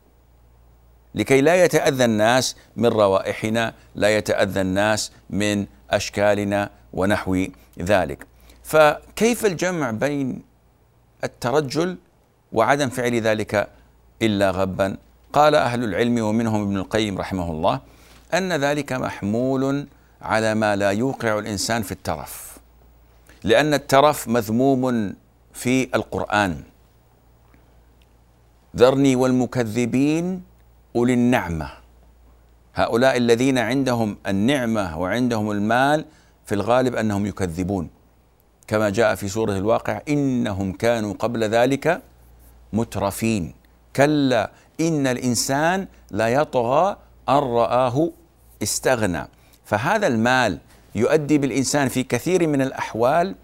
لكي 1.15 1.41
لا 1.41 1.65
يتأذى 1.65 2.05
الناس 2.05 2.57
من 2.77 2.87
روائحنا 2.87 3.75
لا 3.95 4.17
يتأذى 4.17 4.61
الناس 4.61 5.13
من 5.31 5.67
أشكالنا 5.91 6.71
ونحو 6.93 7.47
ذلك. 7.81 8.27
فكيف 8.63 9.47
الجمع 9.47 9.91
بين 9.91 10.43
الترجل 11.25 11.99
وعدم 12.53 12.89
فعل 12.89 13.21
ذلك؟ 13.21 13.69
إلا 14.23 14.51
غبا. 14.51 14.97
قال 15.33 15.55
أهل 15.55 15.85
العلم 15.85 16.19
ومنهم 16.19 16.63
ابن 16.63 16.77
القيم 16.77 17.19
رحمه 17.19 17.51
الله 17.51 17.81
أن 18.35 18.53
ذلك 18.53 18.93
محمول 18.93 19.87
على 20.23 20.55
ما 20.55 20.77
لا 20.77 20.91
يوقع 20.91 21.39
الإنسان 21.39 21.83
في 21.83 21.93
الترف 21.93 22.59
لأن 23.45 23.75
الترف 23.75 24.29
مذموم 24.29 25.15
في 25.53 25.89
القرآن. 25.95 26.63
ذرني 28.77 29.17
والمكذبين 29.17 30.43
أولي 30.97 31.15
النعمة. 31.15 31.71
هؤلاء 32.75 33.17
الذين 33.17 33.59
عندهم 33.59 34.17
النعمة 34.27 34.99
وعندهم 34.99 35.51
المال 35.51 36.05
في 36.47 36.55
الغالب 36.55 36.95
أنهم 36.95 37.27
يكذبون. 37.27 37.91
كما 38.67 38.91
جاء 38.91 39.15
في 39.15 39.29
سورة 39.29 39.57
الواقع 39.57 40.01
إنهم 40.09 40.73
كانوا 40.73 41.15
قبل 41.15 41.45
ذلك 41.45 42.03
مترفين. 42.73 43.60
كلا 43.97 44.51
إن 44.81 45.07
الإنسان 45.07 45.87
لا 46.11 46.29
يطغى 46.29 46.97
أن 47.29 47.35
رآه 47.35 48.11
استغنى. 48.63 49.29
فهذا 49.65 50.07
المال 50.07 50.59
يؤدي 50.95 51.39
بالإنسان 51.39 51.89
في 51.89 52.03
كثير 52.03 52.47
من 52.47 52.63
الأحوال 52.63 53.35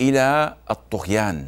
إلى 0.00 0.54
الطغيان. 0.70 1.46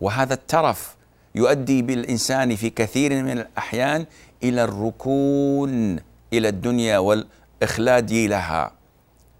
وهذا 0.00 0.34
الترف 0.34 0.96
يؤدي 1.34 1.82
بالإنسان 1.82 2.56
في 2.56 2.70
كثير 2.70 3.22
من 3.22 3.38
الأحيان 3.38 4.06
إلى 4.42 4.64
الركون 4.64 5.96
إلى 6.32 6.48
الدنيا 6.48 6.98
والإخلاد 6.98 8.12
لها. 8.12 8.72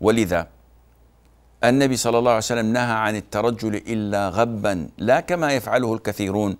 ولذا 0.00 0.46
النبي 1.64 1.96
صلى 1.96 2.18
الله 2.18 2.30
عليه 2.30 2.38
وسلم 2.38 2.72
نهى 2.72 2.92
عن 2.92 3.16
الترجل 3.16 3.74
إلا 3.74 4.28
غبا 4.28 4.88
لا 4.98 5.20
كما 5.20 5.52
يفعله 5.52 5.94
الكثيرون 5.94 6.56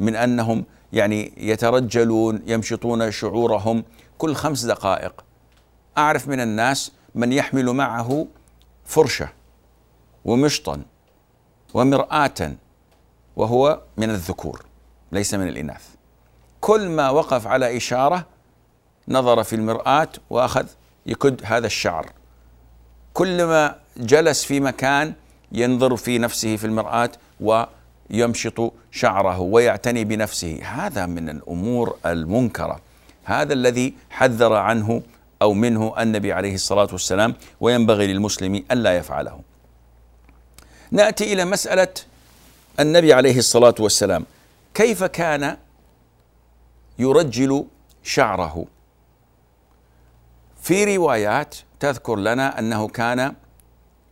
من 0.00 0.16
أنهم 0.16 0.64
يعني 0.92 1.32
يترجلون 1.36 2.42
يمشطون 2.46 3.10
شعورهم 3.10 3.84
كل 4.18 4.34
خمس 4.34 4.64
دقائق. 4.64 5.24
أعرف 5.98 6.28
من 6.28 6.40
الناس 6.40 6.92
من 7.14 7.32
يحمل 7.32 7.66
معه 7.72 8.26
فرشة 8.84 9.28
ومشطا 10.24 10.82
ومرآة 11.74 12.52
وهو 13.36 13.80
من 13.96 14.10
الذكور 14.10 14.64
ليس 15.12 15.34
من 15.34 15.48
الإناث. 15.48 15.88
كل 16.60 16.88
ما 16.88 17.10
وقف 17.10 17.46
على 17.46 17.76
إشارة 17.76 18.26
نظر 19.08 19.42
في 19.42 19.56
المرآة 19.56 20.08
وأخذ 20.30 20.66
يكد 21.06 21.40
هذا 21.44 21.66
الشعر. 21.66 22.12
كلما 23.14 23.78
جلس 23.96 24.44
في 24.44 24.60
مكان 24.60 25.14
ينظر 25.52 25.96
في 25.96 26.18
نفسه 26.18 26.56
في 26.56 26.64
المرآة 26.66 27.10
ويمشط 28.12 28.72
شعره 28.90 29.40
ويعتني 29.40 30.04
بنفسه. 30.04 30.60
هذا 30.62 31.06
من 31.06 31.28
الأمور 31.28 31.96
المنكرة. 32.06 32.80
هذا 33.24 33.52
الذي 33.52 33.94
حذر 34.10 34.52
عنه 34.52 35.02
أو 35.42 35.52
منه 35.52 35.94
النبي 36.02 36.32
عليه 36.32 36.54
الصلاة 36.54 36.88
والسلام 36.92 37.34
وينبغي 37.60 38.06
للمسلم 38.06 38.64
ألا 38.70 38.96
يفعله. 38.96 39.40
نأتي 40.90 41.32
إلى 41.32 41.44
مسألة 41.44 41.94
النبي 42.80 43.12
عليه 43.12 43.38
الصلاة 43.38 43.74
والسلام. 43.80 44.26
كيف 44.74 45.04
كان 45.04 45.56
يرجل 46.98 47.64
شعره؟ 48.02 48.66
في 50.62 50.96
روايات 50.96 51.56
تذكر 51.80 52.16
لنا 52.16 52.58
أنه 52.58 52.88
كان 52.88 53.34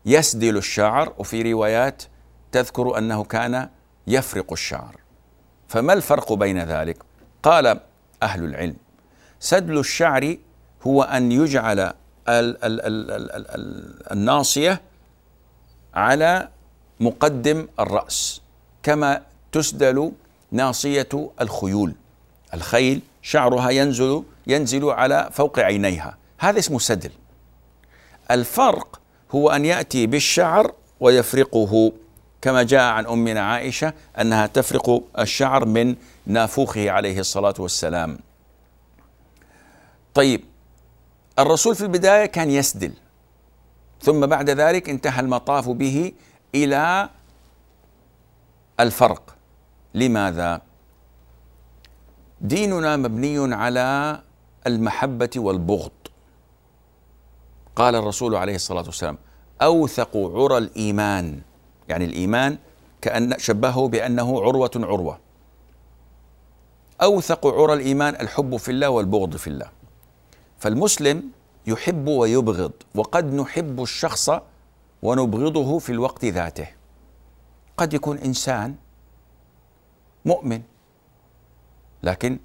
يسدل 0.07 0.57
الشعر 0.57 1.15
وفي 1.19 1.53
روايات 1.53 2.03
تذكر 2.53 2.99
أنه 2.99 3.25
كان 3.25 3.69
يفرق 4.11 4.53
الشعر. 4.53 4.97
فما 5.69 5.93
الفرق 5.93 6.33
بين 6.33 6.59
ذلك؟ 6.59 6.97
قال 7.43 7.81
أهل 8.23 8.45
العلم 8.45 8.77
سدل 9.41 9.79
الشعر 9.79 10.37
هو 10.87 11.03
أن 11.03 11.33
يجعل 11.33 11.79
ال 11.81 11.95
ال 12.29 12.57
ال 12.65 13.11
ال 13.11 13.31
ال 13.51 14.13
الناصية 14.13 14.81
على 15.95 16.49
مقدم 17.01 17.69
الرأس 17.81 18.43
كما 18.83 19.23
تسدل 19.53 20.13
ناصية 20.51 21.31
الخيول. 21.41 21.95
الخيل 22.55 23.03
شعرها 23.23 23.71
ينزل 23.71 24.23
ينزل 24.47 24.85
على 24.85 25.29
فوق 25.33 25.59
عينيها. 25.59 26.17
هذا 26.39 26.59
اسمه 26.59 26.79
سدل. 26.79 27.11
الفرق 28.31 29.01
هو 29.35 29.51
أن 29.51 29.65
يأتي 29.65 30.07
بالشعر 30.07 30.75
ويفرقه. 31.01 31.93
كما 32.43 32.63
جاء 32.63 32.93
عن 32.93 33.07
امنا 33.07 33.41
عائشة 33.41 33.93
أنها 34.21 34.47
تفرق 34.47 35.03
الشعر 35.19 35.65
من 35.65 35.97
نافوخه 36.27 36.91
عليه 36.91 37.19
الصلاة 37.21 37.55
والسلام. 37.59 38.19
طيب 40.15 40.45
الرسول 41.39 41.75
في 41.75 41.81
البداية 41.81 42.27
كان 42.27 42.51
يسدل 42.51 42.93
ثم 44.03 44.27
بعد 44.27 44.51
ذلك 44.51 44.89
انتهى 44.89 45.21
المطاف 45.21 45.69
به 45.69 46.13
إلى 46.55 47.09
الفرق 48.81 49.37
لماذا؟ 49.95 50.61
ديننا 52.41 52.97
مبني 52.97 53.55
على 53.55 54.21
المحبة 54.67 55.31
والبغض 55.37 55.91
قال 57.77 57.95
الرسول 57.95 58.35
عليه 58.35 58.55
الصلاة 58.55 58.83
والسلام 58.83 59.19
أوثق 59.63 60.17
عرى 60.17 60.59
الإيمان 60.59 61.41
يعني 61.91 62.05
الإيمان 62.05 62.59
كأن 63.01 63.39
شبهه 63.39 63.89
بأنه 63.89 64.43
عروة 64.43 64.71
عروة. 64.77 65.19
أوثق 67.03 67.47
عرى 67.47 67.73
الإيمان 67.73 68.15
الحب 68.15 68.57
في 68.57 68.71
الله 68.71 68.89
والبغض 68.89 69.37
في 69.37 69.47
الله. 69.47 69.71
فالمسلم 70.59 71.23
يحب 71.67 72.09
ويبغض 72.09 72.73
وقد 72.95 73.35
نحب 73.35 73.83
الشخص 73.83 74.31
ونبغضه 75.03 75.79
في 75.79 75.93
الوقت 75.93 76.25
ذاته. 76.25 76.69
قد 77.77 77.95
يكون 77.95 78.19
إنسان 78.19 78.75
مؤمن 80.25 80.63
لكن 82.03 82.39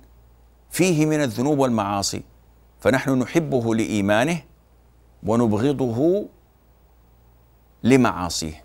فيه 0.71 1.05
من 1.05 1.23
الذنوب 1.23 1.59
والمعاصي. 1.59 2.23
فنحن 2.79 3.19
نحبه 3.19 3.75
لإيمانه 3.75 4.41
ونبغضه 5.23 6.25
لمعاصيه. 7.83 8.64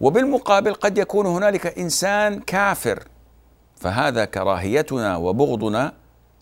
وبالمقابل 0.00 0.74
قد 0.74 0.98
يكون 0.98 1.26
هنالك 1.26 1.78
إنسان 1.78 2.40
كافر. 2.40 3.04
فهذا 3.76 4.24
كراهيتنا 4.24 5.16
وبغضنا 5.16 5.92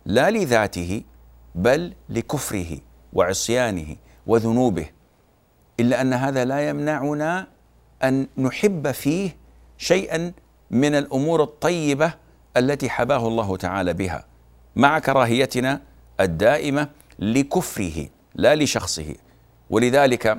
لا 0.07 0.31
لذاته 0.31 1.03
بل 1.55 1.93
لكفره 2.09 2.79
وعصيانه 3.13 3.97
وذنوبه. 4.27 4.87
إلا 5.81 6.01
أن 6.01 6.13
هذا 6.13 6.45
لا 6.45 6.69
يمنعنا 6.69 7.47
أن 8.05 8.27
نحب 8.39 8.91
فيه 8.91 9.37
شيئا 9.79 10.33
من 10.71 10.95
الأمور 10.95 11.43
الطيبة 11.43 12.13
التي 12.57 12.91
حباه 12.91 13.29
الله 13.29 13.57
تعالى 13.57 13.93
بها 13.93 14.25
مع 14.77 14.99
كراهيتنا 14.99 15.81
الدائمة 16.21 16.89
لكفره 17.19 18.09
لا 18.35 18.55
لشخصه. 18.55 19.15
ولذلك 19.71 20.39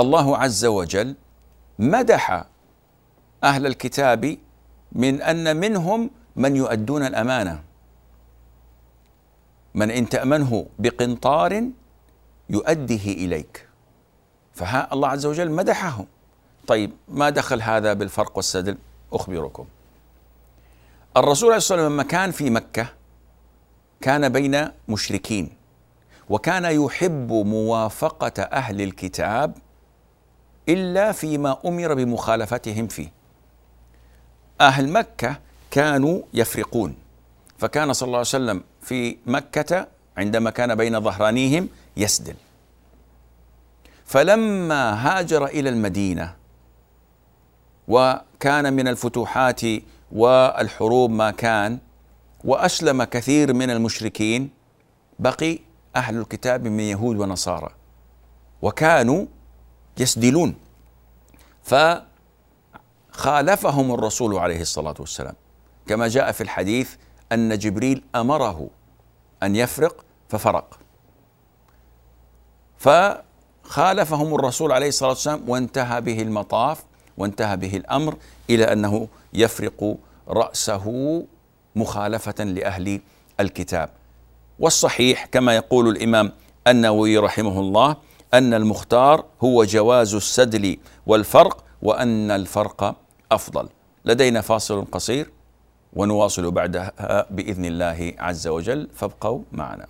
الله 0.00 0.36
عز 0.36 0.64
وجل 0.64 1.14
مدح 1.78 2.44
أهل 3.44 3.66
الكتاب 3.66 4.36
من 4.92 5.22
أن 5.22 5.56
منهم 5.56 6.10
من 6.36 6.56
يؤدون 6.56 7.02
الأمانة. 7.06 7.62
من 9.74 9.90
إن 9.90 10.08
تأمنه 10.08 10.66
بقنطار 10.78 11.64
يؤديه 12.50 13.12
إليك. 13.12 13.68
فها 14.54 14.88
الله 14.92 15.08
عز 15.08 15.26
وجل 15.26 15.50
مدحهم 15.50 16.06
طيب 16.66 16.90
ما 17.08 17.30
دخل 17.30 17.62
هذا 17.62 17.92
بالفرق 17.92 18.36
والسدل؟ 18.36 18.78
أخبركم. 19.12 19.66
الرسول 21.16 21.48
عليه 21.48 21.56
الصلاة 21.56 21.78
والسلام 21.78 21.92
لما 21.92 22.02
كان 22.02 22.30
في 22.30 22.50
مكة 22.50 22.86
كان 24.00 24.28
بين 24.28 24.68
مشركين 24.88 25.50
وكان 26.28 26.64
يحب 26.64 27.32
موافقة 27.32 28.42
أهل 28.42 28.80
الكتاب 28.80 29.56
إلا 30.68 31.12
فيما 31.12 31.58
أمر 31.64 31.94
بمخالفتهم 31.94 32.86
فيه. 32.86 33.12
أهل 34.60 34.88
مكة 34.92 35.36
كانوا 35.70 36.22
يفرقون. 36.34 36.94
فكان 37.58 37.92
صلى 37.92 38.06
الله 38.06 38.18
عليه 38.18 38.28
وسلم 38.28 38.62
في 38.82 39.16
مكة 39.26 39.86
عندما 40.16 40.50
كان 40.50 40.74
بين 40.74 41.00
ظهرانيهم 41.00 41.68
يسدل. 41.96 42.34
فلما 44.04 44.92
هاجر 45.08 45.46
إلى 45.46 45.68
المدينة 45.68 46.34
وكان 47.88 48.72
من 48.72 48.88
الفتوحات 48.88 49.60
والحروب 50.12 51.10
ما 51.10 51.30
كان 51.30 51.78
وأسلم 52.44 53.04
كثير 53.04 53.52
من 53.54 53.70
المشركين 53.70 54.50
بقي 55.18 55.58
أهل 55.96 56.16
الكتاب 56.18 56.64
من 56.64 56.80
يهود 56.80 57.16
ونصارى. 57.16 57.70
وكانوا 58.62 59.26
يسدلون. 60.00 60.54
فخالفهم 63.12 63.94
الرسول 63.94 64.38
عليه 64.38 64.60
الصلاة 64.60 64.94
والسلام. 64.98 65.34
كما 65.86 66.08
جاء 66.08 66.32
في 66.32 66.40
الحديث 66.40 66.94
أن 67.32 67.58
جبريل 67.58 68.04
أمره 68.14 68.70
أن 69.42 69.56
يفرق 69.56 70.04
ففرق. 70.28 70.78
فخالفهم 72.78 74.34
الرسول 74.34 74.72
عليه 74.72 74.88
الصلاة 74.88 75.10
والسلام 75.10 75.48
وانتهى 75.48 76.00
به 76.00 76.22
المطاف 76.22 76.84
وانتهى 77.18 77.56
به 77.56 77.76
الأمر 77.76 78.16
إلى 78.50 78.72
أنه 78.72 79.08
يفرق 79.32 79.96
رأسه 80.28 80.86
مخالفة 81.76 82.44
لأهل 82.44 83.00
الكتاب. 83.40 83.90
والصحيح 84.58 85.26
كما 85.26 85.56
يقول 85.56 85.88
الإمام 85.88 86.32
النووي 86.66 87.18
رحمه 87.18 87.60
الله 87.60 87.96
أن 88.34 88.54
المختار 88.54 89.24
هو 89.40 89.64
جواز 89.64 90.14
السدل 90.14 90.76
والفرق 91.06 91.64
وأن 91.82 92.30
الفرق 92.30 92.96
أفضل. 93.32 93.68
لدينا 94.04 94.40
فاصل 94.40 94.84
قصير 94.92 95.30
ونواصل 95.92 96.50
بعدها 96.50 97.26
بإذن 97.30 97.64
الله 97.64 98.14
عز 98.18 98.48
وجل. 98.48 98.88
فابقوا 98.94 99.42
معنا. 99.52 99.86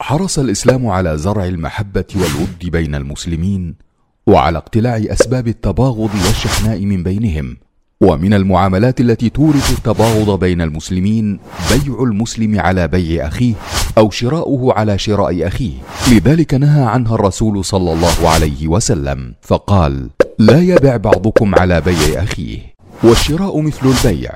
حرص 0.00 0.38
الإسلام 0.38 0.86
على 0.86 1.18
زرع 1.18 1.44
المحبة 1.44 2.04
والود 2.14 2.70
بين 2.70 2.94
المسلمين 2.94 3.76
وعلى 4.26 4.58
اقتلاع 4.58 4.96
أسباب 4.96 5.48
التباغض 5.48 6.10
والشحناء 6.26 6.84
من 6.84 7.02
بينهم 7.02 7.56
ومن 8.00 8.34
المعاملات 8.34 9.00
التي 9.00 9.28
تورث 9.30 9.78
التباغض 9.78 10.40
بين 10.40 10.60
المسلمين 10.60 11.40
بيع 11.70 12.02
المسلم 12.02 12.60
على 12.60 12.88
بيع 12.88 13.26
أخيه 13.26 13.54
أو 13.98 14.10
شراؤه 14.10 14.72
على 14.72 14.98
شراء 14.98 15.46
أخيه. 15.46 15.74
لذلك 16.12 16.54
نهى 16.54 16.84
عنها 16.84 17.14
الرسول 17.14 17.64
صلى 17.64 17.92
الله 17.92 18.28
عليه 18.28 18.68
وسلم 18.68 19.34
فقال 19.42 20.10
لا 20.38 20.60
يبع 20.60 20.96
بعضكم 20.96 21.54
على 21.54 21.80
بيع 21.80 22.22
أخيه 22.22 22.58
والشراء 23.02 23.60
مثل 23.60 23.86
البيع 23.86 24.30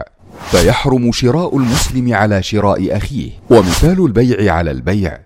فيحرم 0.51 1.13
شراء 1.13 1.57
المسلم 1.57 2.15
على 2.15 2.43
شراء 2.43 2.97
أخيه. 2.97 3.31
ومثال 3.51 4.05
البيع 4.05 4.55
على 4.55 4.71
البيع 4.71 5.19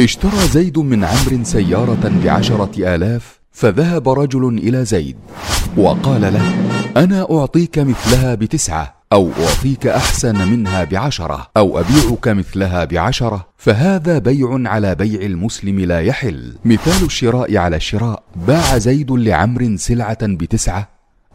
اشترى 0.00 0.48
زيد 0.52 0.78
من 0.78 1.04
عمرو 1.04 1.44
سيارة 1.44 2.12
بعشرة 2.24 2.94
آلاف 2.94 3.39
فذهب 3.52 4.08
رجل 4.08 4.58
إلى 4.58 4.84
زيد 4.84 5.16
وقال 5.76 6.20
له 6.20 6.54
أنا 6.96 7.26
أعطيك 7.30 7.78
مثلها 7.78 8.34
بتسعة 8.34 9.00
أو 9.12 9.30
أعطيك 9.46 9.86
أحسن 9.86 10.48
منها 10.48 10.84
بعشرة 10.84 11.46
أو 11.56 11.80
أبيعك 11.80 12.28
مثلها 12.28 12.84
بعشرة 12.84 13.46
فهذا 13.56 14.18
بيع 14.18 14.60
على 14.64 14.94
بيع 14.94 15.20
المسلم 15.20 15.80
لا 15.80 16.00
يحل. 16.00 16.56
مثال 16.64 17.06
الشراء 17.06 17.56
على 17.56 17.76
الشراء 17.76 18.22
باع 18.36 18.78
زيد 18.78 19.10
لعمر 19.10 19.76
سلعة 19.76 20.18
بتسعة 20.22 20.88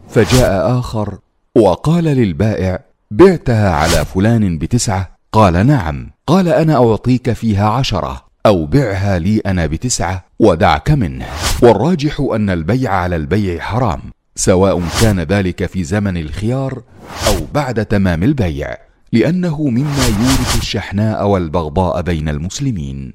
فجاء 0.10 0.80
آخر 0.80 1.18
وقال 1.56 2.04
للبائع 2.04 2.80
بعتها 3.12 3.70
على 3.72 4.06
فلان 4.06 4.58
بتسعة 4.58 5.16
قال 5.32 5.68
نعم 5.68 6.12
قال 6.28 6.48
أنا 6.48 6.76
أعطيك 6.76 7.34
فيها 7.34 7.70
عشرة. 7.70 8.25
أو 8.46 8.66
بعها 8.66 9.20
لي 9.20 9.40
أنا 9.40 9.66
بتسعة 9.66 10.26
ودعك 10.40 10.92
منه. 10.92 11.26
والراجح 11.64 12.20
أن 12.20 12.50
البيع 12.50 12.94
على 12.94 13.16
البيع 13.16 13.60
حرام 13.60 14.02
سواء 14.36 14.82
كان 15.02 15.20
ذلك 15.20 15.66
في 15.66 15.84
زمن 15.84 16.18
الخيار 16.18 16.84
أو 17.28 17.46
بعد 17.54 17.86
تمام 17.86 18.24
البيع 18.24 18.78
لأنه 19.12 19.64
مما 19.64 20.08
يورث 20.08 20.58
الشحناء 20.62 21.28
والبغضاء 21.28 22.02
بين 22.02 22.30
المسلمين. 22.30 23.14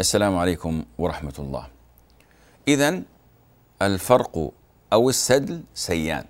السلام 0.00 0.36
عليكم 0.36 0.82
ورحمة 0.98 1.34
الله. 1.38 1.79
اذا 2.74 3.02
الفرق 3.82 4.52
أو 4.92 5.08
السدل 5.08 5.62
سيان 5.74 6.24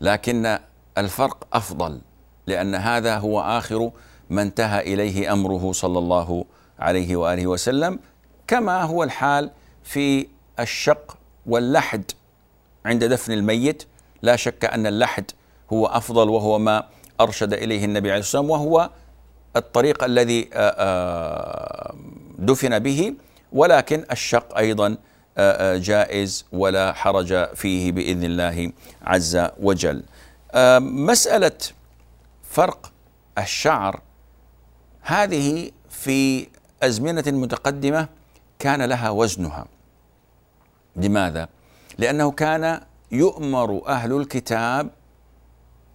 لكن 0.00 0.58
الفرق 0.98 1.46
أفضل 1.52 2.00
لأن 2.46 2.74
هذا 2.74 3.18
هو 3.18 3.40
آخر 3.40 3.90
ما 4.30 4.42
انتهى 4.42 4.94
إليه 4.94 5.32
أمره 5.32 5.72
صلى 5.72 5.98
الله 5.98 6.44
عليه 6.78 7.16
وآله 7.16 7.46
وسلم 7.46 7.98
كما 8.46 8.82
هو 8.82 9.02
الحال 9.02 9.50
في 9.84 10.26
الشق 10.60 11.18
واللحد 11.46 12.10
عند 12.84 13.04
دفن 13.04 13.32
الميت. 13.32 13.82
لا 14.22 14.36
شك 14.36 14.64
أن 14.64 14.86
اللحد 14.86 15.30
هو 15.72 15.86
أفضل 15.86 16.28
وهو 16.28 16.58
ما 16.58 16.84
أرشد 17.20 17.52
إليه 17.52 17.84
النبي 17.84 18.10
عليه 18.10 18.20
الصلاة 18.20 18.42
والسلام 18.42 18.60
وهو 18.60 18.90
الطريق 19.56 20.04
الذي 20.04 20.50
آه، 20.52 20.74
آه، 20.78 21.94
دفن 22.38 22.78
به 22.78 23.14
ولكن 23.52 24.04
الشق 24.12 24.56
أيضا 24.58 24.86
آه، 24.86 25.07
جائز 25.74 26.44
ولا 26.52 26.92
حرج 26.92 27.54
فيه 27.54 27.92
بإذن 27.92 28.24
الله 28.24 28.72
عز 29.02 29.48
وجل. 29.60 30.02
مسألة 30.80 31.58
فرق 32.42 32.92
الشعر 33.38 34.00
هذه 35.02 35.70
في 35.90 36.46
أزمنة 36.82 37.24
متقدمة 37.26 38.08
كان 38.58 38.82
لها 38.82 39.10
وزنها. 39.10 39.66
لماذا؟ 40.96 41.48
لأنه 41.98 42.30
كان 42.30 42.80
يؤمر 43.12 43.82
أهل 43.88 44.12
الكتاب 44.12 44.90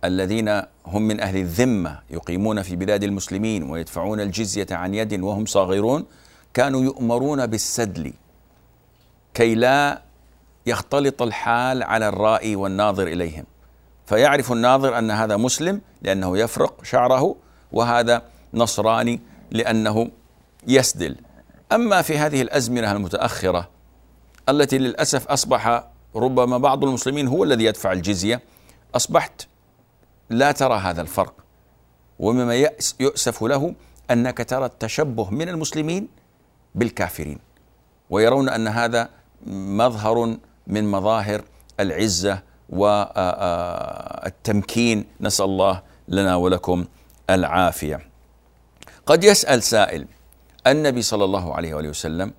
الذين 0.03 0.49
هم 0.86 1.01
من 1.01 1.19
أهل 1.19 1.38
الذمة 1.38 1.99
يقيمون 2.10 2.62
في 2.62 2.75
بلاد 2.75 3.03
المسلمين 3.03 3.63
ويدفعون 3.63 4.19
الجزية 4.19 4.67
عن 4.71 4.93
يد 4.93 5.21
وهم 5.21 5.45
صاغرون 5.45 6.06
كانوا 6.53 6.82
يؤمرون 6.82 7.45
بالسدل 7.45 8.13
كي 9.34 9.56
لا 9.56 10.02
يختلط 10.65 11.22
الحال 11.22 11.84
على 11.84 12.08
الرائي 12.08 12.56
والناظر 12.56 13.08
إليهم. 13.08 13.46
فيعرف 14.06 14.52
الناظر 14.52 14.98
أن 14.98 15.12
هذا 15.12 15.38
مسلم 15.38 15.82
لأنه 16.02 16.38
يفرق 16.38 16.84
شعره 16.84 17.36
وهذا 17.72 18.22
نصراني 18.54 19.22
لأنه 19.52 20.12
يسدل. 20.67 21.15
أما 21.72 22.02
في 22.02 22.17
هذه 22.17 22.41
الأزمنة 22.41 22.91
المتأخرة 22.91 23.69
التي 24.50 24.78
للأسف 24.78 25.28
أصبح 25.28 25.84
ربما 26.15 26.58
بعض 26.58 26.84
المسلمين 26.84 27.28
هو 27.28 27.43
الذي 27.43 27.63
يدفع 27.63 27.91
الجزية 27.91 28.41
أصبحت 28.96 29.48
لا 30.30 30.52
ترى 30.52 30.78
هذا 30.78 31.02
الفرق. 31.02 31.34
ومما 32.19 32.56
يؤسف 33.00 33.43
له 33.43 33.76
أنك 34.12 34.38
ترى 34.38 34.65
التشبه 34.65 35.30
من 35.30 35.50
المسلمين 35.50 36.08
بالكافرين. 36.76 37.39
ويرون 38.10 38.50
أن 38.50 38.67
هذا 38.67 39.10
مظهر 39.47 40.38
من 40.67 40.91
مظاهر 40.91 41.41
العزة 41.79 42.39
والتمكين 44.29 45.06
نسأل 45.21 45.45
الله 45.45 45.82
لنا 46.08 46.36
ولكم 46.36 46.86
العافية. 47.29 47.99
قد 49.06 49.23
يسأل 49.23 49.63
سائل 49.63 50.08
النبي 50.67 51.01
صلى 51.01 51.25
الله 51.25 51.53
عليه 51.56 51.73
وآله 51.73 51.89
وسلم 51.89 52.34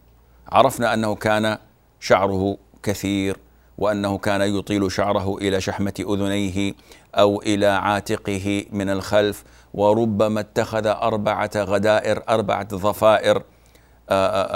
عرفنا 0.48 0.94
أنه 0.94 1.14
كان 1.14 1.58
شعره 2.00 2.56
كثير 2.82 3.36
وأنه 3.78 4.18
كان 4.18 4.40
يطيل 4.58 4.92
شعره 4.92 5.38
إلى 5.38 5.60
شحمة 5.60 5.94
أذنيه 6.00 6.74
أو 7.14 7.42
إلى 7.42 7.66
عاتقه 7.66 8.64
من 8.72 8.90
الخلف 8.90 9.44
وربما 9.74 10.40
اتخذ 10.40 10.86
أربعة 10.86 11.50
غدائر 11.56 12.22
أربعة 12.28 12.68
ضفائر 12.76 13.42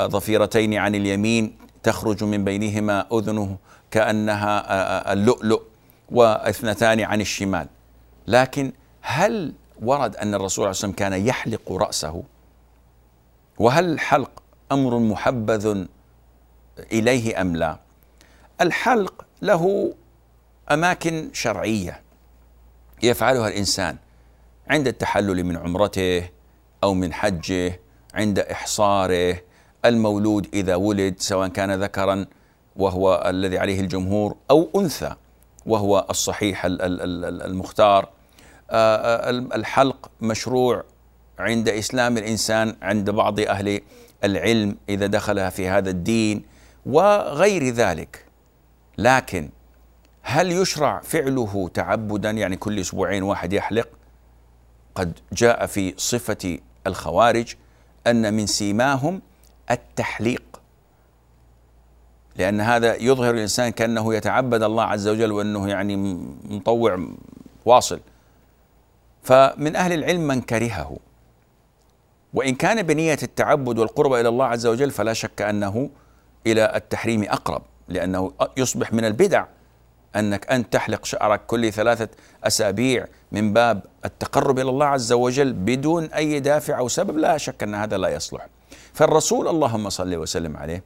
ضفيرتين 0.07 0.75
عن 0.75 0.95
اليمين 0.95 1.59
تخرج 1.89 2.25
من 2.25 2.45
بينهما 2.45 3.07
أذنه 3.13 3.57
كأنها 3.91 5.13
اللؤلؤ 5.13 5.63
واثنتان 6.11 7.01
عن 7.01 7.21
الشمال. 7.21 7.67
لكن 8.27 8.73
هل 9.01 9.53
ورد 9.83 10.17
أن 10.17 10.35
الرسول 10.35 10.65
عليه 10.65 10.71
وسلم 10.71 10.93
كان 10.93 11.13
يحلق 11.27 11.73
رأسه؟ 11.73 12.23
وهل 13.59 13.93
الحلق 13.93 14.43
أمر 14.73 14.99
محبذ 14.99 15.85
إليه 16.93 17.41
أم 17.41 17.57
لا؟ 17.57 17.79
الحلق 18.61 19.25
له 19.43 19.95
أماكن 20.71 21.31
شرعية 21.33 22.01
يفعلها 23.03 23.49
الإنسان 23.49 23.97
عند 24.71 24.89
التحلل 24.89 25.45
من 25.45 25.57
عمرته 25.57 26.29
أو 26.85 26.95
من 26.95 27.13
حجه 27.13 27.81
عند 28.15 28.39
إحصاره 28.39 29.41
المولود 29.89 30.49
إذا 30.55 30.75
ولد 30.75 31.15
سواء 31.19 31.49
كان 31.49 31.83
ذكرا 31.83 32.27
وهو 32.77 33.23
الذي 33.27 33.59
عليه 33.59 33.81
الجمهور 33.81 34.37
أو 34.51 34.69
أنثى 34.77 35.15
وهو 35.67 36.07
الصحيح 36.11 36.63
المختار. 36.65 38.09
الحلق 39.55 40.11
مشروع 40.21 40.85
عند 41.39 41.69
إسلام 41.69 42.19
الإنسان 42.19 42.77
عند 42.83 43.11
بعض 43.11 43.41
أهل 43.41 43.81
العلم 44.25 44.77
إذا 44.89 45.07
دخل 45.07 45.51
في 45.51 45.69
هذا 45.69 45.91
الدين 45.91 46.43
وغير 46.87 47.69
ذلك. 47.69 48.25
لكن 48.99 49.49
هل 50.23 50.53
يشرع 50.53 51.01
فعله 51.01 51.71
تعبدا؟ 51.75 52.31
يعني 52.31 52.57
كل 52.57 52.81
أسبوعين 52.81 53.23
واحد 53.23 53.53
يحلق؟ 53.53 53.89
قد 54.95 55.19
جاء 55.33 55.67
في 55.67 55.95
صفة 55.97 56.59
الخوارج 56.87 57.55
أن 58.07 58.35
من 58.35 58.47
سيماهم 58.47 59.23
التحليق. 59.71 60.43
لأن 62.37 62.61
هذا 62.61 62.97
يظهر 62.97 63.35
الإنسان 63.35 63.69
كأنه 63.69 64.15
يتعبد 64.15 64.63
الله 64.63 64.83
عز 64.83 65.09
وجل 65.09 65.33
وأنه 65.33 65.69
يعني 65.69 65.97
مطوع 66.45 67.09
واصل. 67.65 68.01
فمن 69.23 69.77
أهل 69.77 69.93
العلم 69.93 70.27
من 70.27 70.41
كرهه. 70.41 70.97
وإن 72.35 72.55
كان 72.55 72.83
بنية 72.83 73.19
التعبد 73.23 73.79
والقرب 73.79 74.13
إلى 74.13 74.29
الله 74.29 74.45
عز 74.45 74.67
وجل 74.67 74.91
فلا 74.91 75.13
شك 75.13 75.43
أنه 75.43 75.91
إلى 76.47 76.77
التحريم 76.77 77.23
أقرب 77.23 77.63
لأنه 77.89 78.33
يصبح 78.57 78.93
من 78.93 79.05
البدع 79.05 79.45
أنك 80.17 80.53
أن 80.53 80.71
تحلق 80.71 81.05
شعرك 81.05 81.47
كل 81.47 81.73
ثلاثة 81.73 82.09
أسابيع 82.45 83.07
من 83.33 83.53
باب 83.53 83.83
التقرب 84.05 84.59
إلى 84.59 84.71
الله 84.71 84.87
عز 84.87 85.13
وجل 85.13 85.53
بدون 85.53 86.05
أي 86.05 86.41
دافع 86.41 86.79
أو 86.79 86.89
سبب. 86.89 87.19
لا 87.19 87.39
شك 87.39 87.63
أن 87.63 87.75
هذا 87.75 87.99
لا 87.99 88.09
يصلح. 88.09 88.49
فالرسول 88.99 89.49
اللهم 89.49 89.91
صل 89.91 90.15
وسلم 90.17 90.57
عليه 90.57 90.85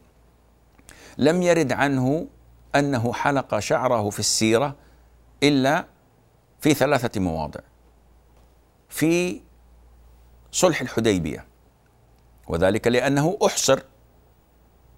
لم 1.18 1.42
يرد 1.42 1.72
عنه 1.72 2.26
أنه 2.74 3.12
حلق 3.12 3.58
شعره 3.58 4.10
في 4.10 4.18
السيرة 4.18 4.76
إلا 5.42 5.84
في 6.60 6.74
ثلاثة 6.74 7.20
مواضع. 7.20 7.60
في 8.88 9.40
صلح 10.50 10.80
الحديبية 10.80 11.44
وذلك 12.48 12.86
لأنه 12.86 13.38
أحصر 13.46 13.80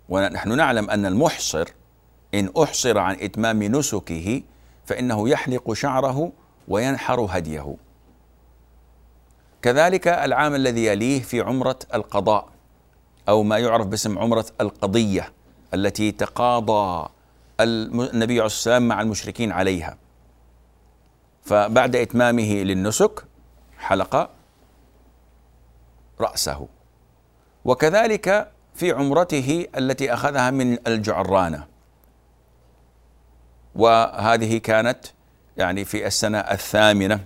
ونحن 0.08 0.56
نعلم 0.56 0.90
أن 0.90 1.06
المحصر 1.06 1.68
إن 2.34 2.50
أحصر 2.62 2.98
عن 2.98 3.16
إتمام 3.20 3.62
نسكه 3.62 4.42
فإنه 4.86 5.28
يحلق 5.28 5.72
شعره 5.72 6.32
وينحر 6.68 7.20
هديه 7.30 7.76
كذلك 9.62 10.08
العام 10.08 10.54
الذي 10.54 10.86
يليه 10.86 11.22
في 11.22 11.40
عمرة 11.40 11.78
القضاء 11.94 12.53
أو 13.28 13.42
ما 13.42 13.58
يعرف 13.58 13.86
باسم 13.86 14.18
عمرة 14.18 14.46
القضية 14.60 15.32
التي 15.74 16.12
تقاضى 16.12 17.08
النبي 17.60 18.32
عليه 18.32 18.42
والسلام 18.42 18.88
مع 18.88 19.00
المشركين 19.00 19.52
عليها. 19.52 19.96
فبعد 21.44 21.96
إتمامه 21.96 22.52
للنسك 22.52 23.24
حلق 23.78 24.30
رأسه. 26.20 26.68
وكذلك 27.64 28.50
في 28.74 28.92
عمرته 28.92 29.66
التي 29.76 30.14
أخذها 30.14 30.50
من 30.50 30.78
الجعرانة. 30.86 31.66
وهذه 33.74 34.58
كانت 34.58 34.98
يعني 35.56 35.84
في 35.84 36.06
السنة 36.06 36.38
الثامنة 36.38 37.20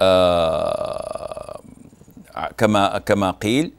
آه 0.00 1.60
كما 2.56 2.98
كما 2.98 3.30
قيل 3.30 3.72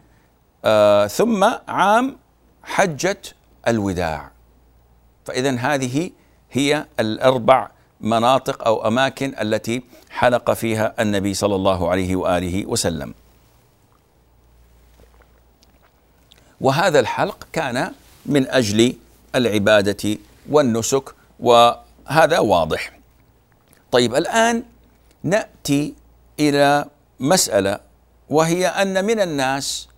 آه 0.65 1.07
ثم 1.07 1.43
عام 1.67 2.17
حجة 2.63 3.21
الوداع. 3.67 4.31
فاذا 5.25 5.55
هذه 5.55 6.11
هي 6.51 6.85
الأربع 6.99 7.69
مناطق 8.01 8.67
أو 8.67 8.87
أماكن 8.87 9.35
التي 9.41 9.83
حلق 10.09 10.53
فيها 10.53 10.93
النبي 10.99 11.33
صلى 11.33 11.55
الله 11.55 11.89
عليه 11.89 12.15
وآله 12.15 12.65
وسلم. 12.65 13.13
وهذا 16.61 16.99
الحلق 16.99 17.47
كان 17.53 17.91
من 18.25 18.47
أجل 18.47 18.95
العبادة 19.35 20.17
والنسك 20.49 21.15
وهذا 21.39 22.39
واضح. 22.39 22.99
طيب 23.91 24.15
الآن 24.15 24.63
نأتي 25.23 25.93
إلى 26.39 26.85
مسألة 27.19 27.79
وهي 28.29 28.67
أن 28.67 29.05
من 29.05 29.19
الناس 29.19 29.88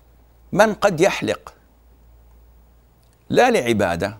من 0.51 0.73
قد 0.73 1.01
يحلق 1.01 1.53
لا 3.29 3.51
لعبادة 3.51 4.17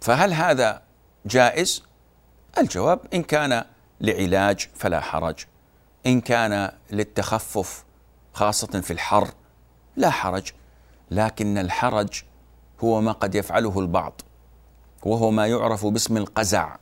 فهل 0.00 0.32
هذا 0.32 0.82
جائز؟ 1.26 1.82
الجواب 2.58 3.00
إن 3.14 3.22
كان 3.22 3.64
لعلاج 4.00 4.68
فلا 4.74 5.00
حرج 5.00 5.44
إن 6.06 6.20
كان 6.20 6.72
للتخفف 6.90 7.84
خاصة 8.32 8.80
في 8.80 8.92
الحر 8.92 9.28
لا 9.96 10.10
حرج 10.10 10.52
لكن 11.10 11.58
الحرج 11.58 12.22
هو 12.84 13.00
ما 13.00 13.12
قد 13.12 13.34
يفعله 13.34 13.80
البعض 13.80 14.20
وهو 15.02 15.30
ما 15.30 15.46
يعرف 15.46 15.86
باسم 15.86 16.16
القزع. 16.16 16.76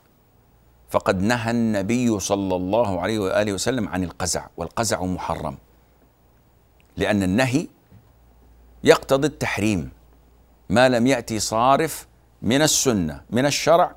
فقد 0.89 1.21
نهى 1.21 1.51
النبي 1.51 2.19
صلى 2.19 2.55
الله 2.55 3.01
عليه 3.01 3.19
وآله 3.19 3.53
وسلم 3.53 3.89
عن 3.89 4.03
القزع 4.03 4.47
والقزع 4.57 5.03
محرم 5.03 5.57
لأن 6.97 7.23
النهي 7.23 7.67
يقتضي 8.83 9.27
التحريم. 9.27 9.91
ما 10.69 10.89
لم 10.89 11.07
يأتي 11.07 11.39
صارف 11.39 12.07
من 12.41 12.61
السنة 12.61 13.21
من 13.29 13.45
الشرع 13.45 13.95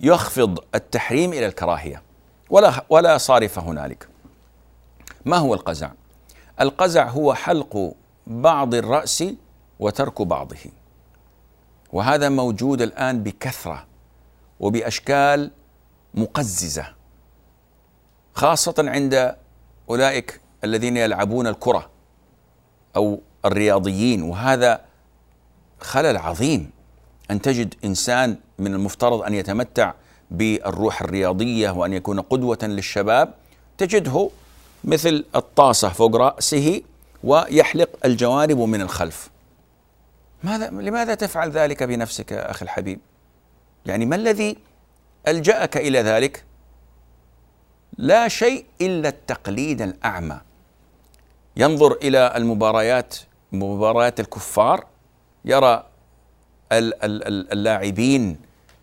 يخفض 0.00 0.58
التحريم 0.74 1.32
إلى 1.32 1.46
الكراهية. 1.46 2.02
ولا 2.50 2.84
ولا 2.88 3.18
صارف 3.18 3.58
هنالك. 3.58 4.08
ما 5.24 5.36
هو 5.36 5.54
القزع؟ 5.54 5.90
القزع 6.60 7.08
هو 7.08 7.34
حلق 7.34 7.94
بعض 8.26 8.74
الرأس 8.74 9.24
وترك 9.78 10.22
بعضه. 10.22 10.56
وهذا 11.92 12.28
موجود 12.28 12.82
الآن 12.82 13.22
بكثرة 13.22 13.86
وبأشكال 14.60 15.50
مقززة 16.14 16.94
خاصة 18.34 18.74
عند 18.78 19.36
أولئك 19.90 20.40
الذين 20.64 20.96
يلعبون 20.96 21.46
الكرة 21.46 21.90
أو 22.96 23.20
الرياضيين 23.44 24.22
وهذا 24.22 24.80
خلل 25.80 26.16
عظيم. 26.16 26.70
أن 27.30 27.42
تجد 27.42 27.74
إنسان 27.84 28.36
من 28.58 28.74
المفترض 28.74 29.22
أن 29.22 29.34
يتمتع 29.34 29.92
بالروح 30.30 31.02
الرياضية 31.02 31.70
وأن 31.70 31.92
يكون 31.92 32.20
قدوة 32.20 32.58
للشباب 32.62 33.34
تجده 33.78 34.30
مثل 34.84 35.24
الطاسة 35.34 35.88
فوق 35.88 36.16
رأسه 36.16 36.82
ويحلق 37.24 37.88
الجوانب 38.04 38.58
من 38.58 38.80
الخلف. 38.80 39.30
ماذا 40.42 40.70
لماذا 40.70 41.14
تفعل 41.14 41.50
ذلك 41.50 41.82
بنفسك 41.82 42.32
يا 42.32 42.50
أخي 42.50 42.64
الحبيب؟ 42.64 43.00
يعني 43.86 44.06
ما 44.06 44.16
الذي 44.16 44.56
ألجأك 45.28 45.76
إلى 45.76 46.00
ذلك؟ 46.00 46.44
لا 47.98 48.28
شيء 48.28 48.64
إلا 48.80 49.08
التقليد 49.08 49.82
الأعمى. 49.82 50.40
ينظر 51.56 51.92
إلى 51.92 52.32
المباريات 52.36 53.16
مباريات 53.52 54.20
الكفار 54.20 54.86
يرى 55.44 55.86
اللاعبين 56.72 58.36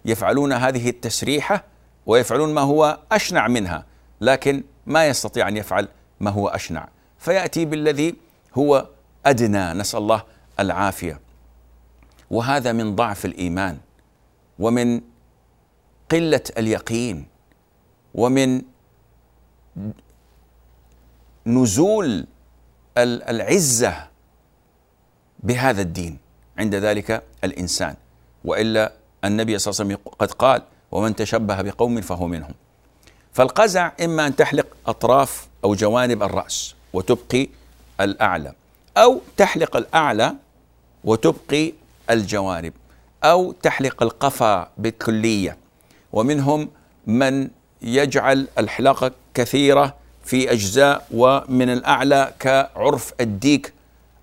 يفعلون 0.06 0.54
هذه 0.54 0.90
التسريحة 0.90 1.64
ويفعلون 2.06 2.54
ما 2.54 2.62
هو 2.62 3.00
أشنع 3.12 3.48
منها 3.48 3.86
لكن 4.22 4.64
ما 4.86 5.08
يستطيع 5.08 5.48
أن 5.48 5.58
يفعل 5.58 5.88
ما 6.20 6.32
هو 6.32 6.48
أشنع. 6.48 6.90
فيأتي 7.18 7.66
بالذي 7.66 8.16
هو 8.58 8.88
أدنى 9.26 9.74
نسأل 9.74 10.00
الله 10.00 10.24
العافية. 10.60 11.20
وهذا 12.32 12.72
من 12.72 12.96
ضعف 12.96 13.26
الإيمان 13.26 13.78
ومن 14.60 15.02
قلة 16.12 16.44
اليقين 16.58 17.26
ومن 18.14 18.62
نزول 21.46 22.28
العزة 22.98 24.08
بهذا 25.40 25.82
الدين 25.82 26.18
عند 26.58 26.76
ذلك 26.76 27.24
الإنسان. 27.44 27.96
وإلا 28.46 28.92
النبي 29.26 29.60
صلى 29.60 29.72
الله 29.72 29.82
عليه 29.84 29.96
وسلم 29.96 30.14
قد 30.20 30.32
قال 30.32 30.62
ومن 30.92 31.16
تشبه 31.16 31.62
بقوم 31.62 32.02
فهو 32.02 32.28
منهم. 32.28 32.54
فالقزع 33.34 33.92
إما 34.04 34.28
أن 34.28 34.36
تحلق 34.36 34.68
أطراف 34.86 35.48
أو 35.64 35.76
جوانب 35.76 36.24
الرأس 36.24 36.76
وتبقي 36.94 37.48
الأعلى 38.02 38.54
أو 38.98 39.22
تحلق 39.38 39.78
الأعلى 39.78 40.36
وتبقي 41.04 41.74
الجوانب 42.10 42.74
أو 43.24 43.52
تحلق 43.52 44.04
القفا 44.04 44.70
بالكلية. 44.78 45.58
ومنهم 46.14 46.70
من 47.08 47.50
يجعل 47.82 48.48
الحلاقه 48.58 49.12
كثيرة 49.34 49.96
في 50.24 50.52
أجزاء 50.52 51.08
ومن 51.12 51.70
الأعلى 51.70 52.34
كعرف 52.40 53.14
الديك 53.20 53.74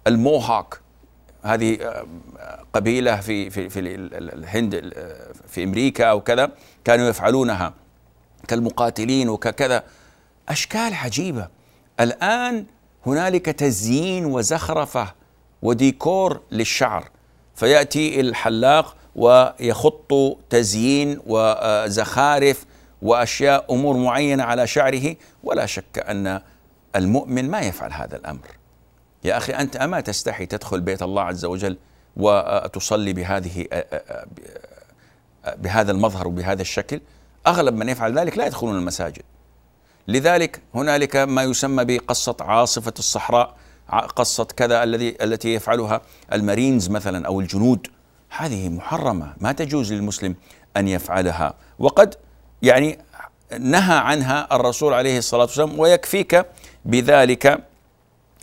الموهاك. 0.07 0.81
هذه 1.43 1.79
آه، 1.83 2.07
قبيلة 2.73 3.17
في 3.17 3.51
في 3.51 3.69
في 3.69 3.81
الهند 3.81 4.93
في 5.49 5.65
أمريكا 5.65 6.05
أو 6.05 6.21
كذا 6.21 6.51
كانوا 6.85 7.09
يفعلونها 7.09 7.75
كالمقاتلين 8.49 9.29
وككذا 9.29 9.83
أشكال 10.49 10.95
عجيبة. 10.95 11.49
الآن 12.01 12.65
هنالك 13.07 13.47
تزيين 13.47 14.25
وزخرفة 14.27 15.15
وديكور 15.63 16.41
للشعر. 16.51 17.09
فيأتي 17.55 18.21
الحلاق 18.21 18.97
ويخط 19.17 20.39
تزيين 20.51 21.21
وزخارف 21.27 22.65
وأشياء 23.03 23.75
أمور 23.75 23.97
معينة 23.97 24.43
على 24.43 24.67
شعره 24.67 25.17
ولا 25.45 25.67
شك 25.67 25.99
أن 25.99 26.43
المؤمن 26.97 27.51
ما 27.51 27.61
يفعل 27.61 27.93
هذا 27.93 28.17
الأمر. 28.17 28.47
يا 29.25 29.37
أخي 29.37 29.53
أنت 29.53 29.77
أما 29.77 30.01
تستحي 30.01 30.47
تدخل 30.47 30.81
بيت 30.81 31.03
الله 31.03 31.23
عز 31.23 31.45
وجل 31.45 31.79
وتصلي 32.17 33.13
بهذه 33.13 33.67
بهذا 35.57 35.93
المظهر 35.93 36.29
وبهذا 36.29 36.63
الشكل 36.63 37.01
أغلب 37.47 37.75
من 37.75 37.89
يفعل 37.89 38.19
ذلك 38.19 38.39
لا 38.39 38.47
يدخلون 38.47 38.77
المساجد. 38.77 39.23
لذلك 40.09 40.61
هنالك 40.75 41.17
ما 41.17 41.43
يسمى 41.43 41.85
بقصة 41.85 42.37
عاصفة 42.41 42.95
الصحراء 42.99 43.57
قصة 44.17 44.45
كذا 44.45 44.83
الذي 44.83 45.17
التي 45.23 45.55
يفعلها 45.55 46.01
المارينز 46.33 46.91
مثلا 46.91 47.27
أو 47.27 47.41
الجنود. 47.41 47.87
هذه 48.37 48.69
محرمة 48.69 49.35
ما 49.41 49.53
تجوز 49.53 49.93
للمسلم 49.93 50.35
أن 50.77 50.89
يفعلها. 50.89 51.55
وقد 51.79 52.15
يعني 52.63 52.99
نهى 53.59 53.99
عنها 53.99 54.49
الرسول 54.53 54.95
عليه 54.95 55.19
الصلاة 55.19 55.43
والسلام 55.43 55.79
ويكفيك 55.79 56.47
بذلك 56.85 57.65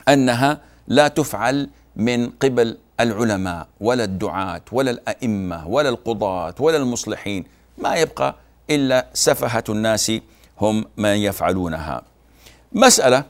أنها 0.10 0.62
لا 0.88 1.08
تفعل 1.08 1.69
من 1.95 2.30
قبل 2.30 2.78
العلماء 2.99 3.67
ولا 3.82 4.04
الدعاة 4.04 4.62
ولا 4.71 4.91
الأئمة 4.91 5.67
ولا 5.67 5.89
القضاة 5.89 6.56
ولا 6.60 6.78
المصلحين. 6.78 7.45
ما 7.78 7.95
يبقى 7.95 8.36
إلا 8.69 9.08
سفهة 9.13 9.63
الناس 9.69 10.12
هم 10.62 10.86
من 10.97 11.10
يفعلونها. 11.10 12.01
مسألة 12.73 13.23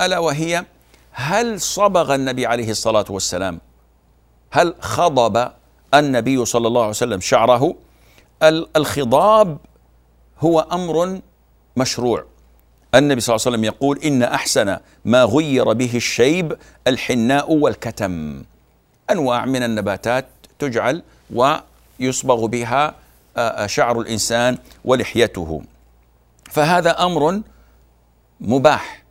ألا 0.00 0.18
وهي 0.18 0.64
هل 1.12 1.60
صبغ 1.60 2.14
النبي 2.14 2.46
عليه 2.46 2.70
الصلاة 2.70 3.04
والسلام؟ 3.10 3.60
هل 4.50 4.74
خضب 4.80 5.50
النبي 5.94 6.44
صلى 6.44 6.68
الله 6.68 6.80
عليه 6.80 6.90
وسلم 6.90 7.20
شعره؟ 7.20 7.74
الخضاب 8.76 9.58
هو 10.40 10.60
أمر 10.60 11.20
مشروع. 11.76 12.24
النبي 12.94 13.20
صلى 13.20 13.34
الله 13.34 13.46
عليه 13.46 13.56
وسلم 13.56 13.64
يقول 13.64 13.98
إن 13.98 14.22
أحسن 14.22 14.76
ما 15.04 15.24
غير 15.24 15.72
به 15.72 15.90
الشيب 15.94 16.56
الحناء 16.86 17.52
والكتم. 17.52 18.44
أنواع 19.10 19.44
من 19.44 19.62
النباتات 19.62 20.26
تجعل 20.58 21.02
ويصبغ 21.34 22.46
بها 22.46 22.94
شعر 23.66 24.00
الإنسان 24.00 24.58
ولحيته. 24.84 25.62
فهذا 26.50 26.90
أمر 26.90 27.40
مباح. 28.40 29.02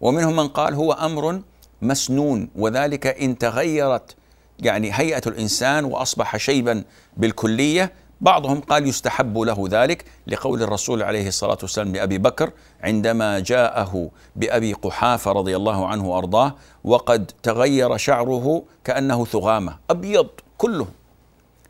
ومنهم 0.00 0.36
من 0.36 0.48
قال 0.48 0.74
هو 0.74 0.92
أمر 0.92 1.40
مسنون 1.82 2.48
وذلك 2.56 3.06
إن 3.06 3.38
تغيرت 3.38 4.16
يعني 4.58 4.90
هيئة 4.92 5.22
الإنسان 5.26 5.84
وأصبح 5.84 6.36
شيبا 6.36 6.84
بالكلية 7.16 7.92
بعضهم 8.20 8.60
قال 8.60 8.86
يستحب 8.86 9.38
له 9.38 9.64
ذلك 9.70 10.04
لقول 10.26 10.62
الرسول 10.62 11.02
عليه 11.02 11.28
الصلاة 11.28 11.58
والسلام 11.62 11.92
لأبي 11.92 12.18
بكر 12.18 12.52
عندما 12.80 13.40
جاءه 13.40 14.10
بأبي 14.36 14.72
قحافة 14.72 15.32
رضي 15.32 15.56
الله 15.56 15.86
عنه 15.86 16.08
وأرضاه 16.08 16.54
وقد 16.84 17.32
تغير 17.42 17.96
شعره 17.96 18.62
كأنه 18.84 19.24
ثغامة 19.24 19.76
أبيض 19.90 20.28
كله. 20.58 20.86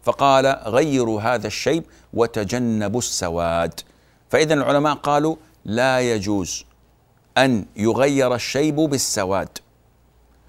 فقال 0.03 0.47
غيروا 0.47 1.21
هذا 1.21 1.47
الشيب 1.47 1.85
وتجنبوا 2.15 2.99
السواد. 2.99 3.81
فاذا 4.31 4.55
العلماء 4.55 4.95
قالوا 4.95 5.37
لا 5.65 6.01
يجوز 6.01 6.65
أن 7.39 7.65
يغير 7.77 8.35
الشيب 8.35 8.77
بالسواد 8.77 9.59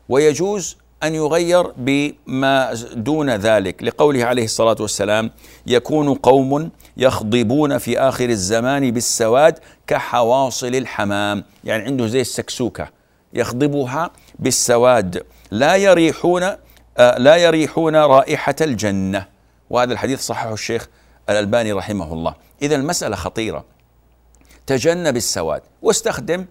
ويجوز 0.09 0.77
أن 1.03 1.15
يغير 1.15 1.71
بما 1.77 2.73
دون 2.93 3.29
ذلك. 3.29 3.83
لقوله 3.83 4.25
عليه 4.25 4.43
الصلاة 4.43 4.75
والسلام 4.79 5.31
يكون 5.67 6.13
قوم 6.13 6.69
يخضبون 6.97 7.77
في 7.77 7.99
آخر 7.99 8.29
الزمان 8.29 8.91
بالسواد 8.91 9.59
كحواصل 9.87 10.75
الحمام. 10.75 11.43
يعني 11.63 11.83
عنده 11.83 12.07
زي 12.07 12.21
السكسوكة 12.21 12.89
يخضبها 13.33 14.11
بالسواد. 14.39 15.23
لا 15.51 15.75
يريحون 15.75 16.43
آه، 16.97 17.17
لا 17.17 17.35
يريحون 17.35 17.95
رائحة 17.95 18.55
الجنة. 18.61 19.25
وهذا 19.69 19.93
الحديث 19.93 20.19
صححه 20.19 20.53
الشيخ 20.53 20.87
الألباني 21.29 21.71
رحمه 21.71 22.13
الله. 22.13 22.35
إذا 22.61 22.75
المسألة 22.75 23.15
خطيرة. 23.15 23.65
تجنب 24.67 25.17
السواد. 25.17 25.61
واستخدم 25.81 26.45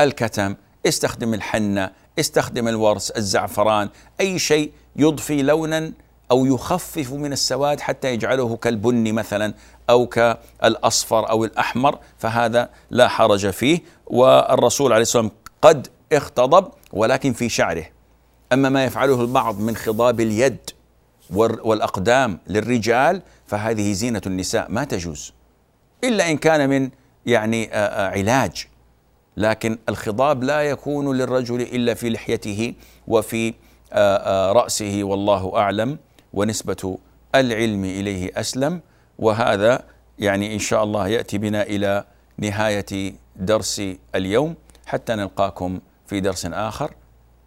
الكتم 0.00 0.54
استخدم 0.86 1.34
الحنة 1.34 1.90
استخدم 2.18 2.68
الورس 2.68 3.10
الزعفران 3.10 3.88
أي 4.20 4.38
شيء 4.38 4.72
يضفي 4.96 5.42
لونا 5.42 5.92
أو 6.30 6.46
يخفف 6.46 7.12
من 7.12 7.32
السواد 7.32 7.80
حتى 7.80 8.12
يجعله 8.12 8.56
كالبني 8.56 9.12
مثلا 9.12 9.54
أو 9.90 10.06
كالأصفر 10.06 11.30
أو 11.30 11.44
الأحمر 11.44 11.98
فهذا 12.18 12.70
لا 12.90 13.08
حرج 13.08 13.50
فيه. 13.50 13.80
والرسول 14.06 14.92
عليه 14.92 15.02
الصلاة 15.02 15.22
والسلام 15.22 15.42
قد 15.62 15.88
اختضب 16.12 16.68
ولكن 16.92 17.32
في 17.32 17.48
شعره. 17.48 17.84
أما 18.52 18.68
ما 18.68 18.84
يفعله 18.84 19.20
البعض 19.20 19.60
من 19.60 19.76
خضاب 19.76 20.20
اليد 20.20 20.70
والأقدام 21.30 22.38
للرجال 22.46 23.22
فهذه 23.46 23.92
زينة 23.92 24.22
النساء 24.26 24.66
ما 24.70 24.84
تجوز. 24.84 25.32
إلا 26.04 26.30
إن 26.30 26.36
كان 26.36 26.68
من 26.68 26.90
يعني 27.26 27.70
علاج. 27.74 28.68
لكن 29.36 29.78
الخضاب 29.88 30.44
لا 30.44 30.62
يكون 30.62 31.16
للرجل 31.16 31.60
إلا 31.60 31.94
في 31.94 32.10
لحيته 32.10 32.74
وفي 33.08 33.54
آه، 33.92 34.16
آه، 34.16 34.52
رأسه 34.52 35.00
والله 35.02 35.56
أعلم 35.56 35.98
ونسبة 36.32 36.98
العلم 37.34 37.84
إليه 37.84 38.30
أسلم. 38.36 38.80
وهذا 39.18 39.82
يعني 40.18 40.54
إن 40.54 40.58
شاء 40.58 40.84
الله 40.84 41.08
يأتي 41.08 41.38
بنا 41.38 41.62
إلى 41.62 42.04
نهاية 42.38 43.14
درس 43.36 43.82
اليوم. 44.14 44.54
حتى 44.86 45.14
نلقاكم 45.14 45.80
في 46.06 46.20
درس 46.20 46.46
آخر. 46.46 46.90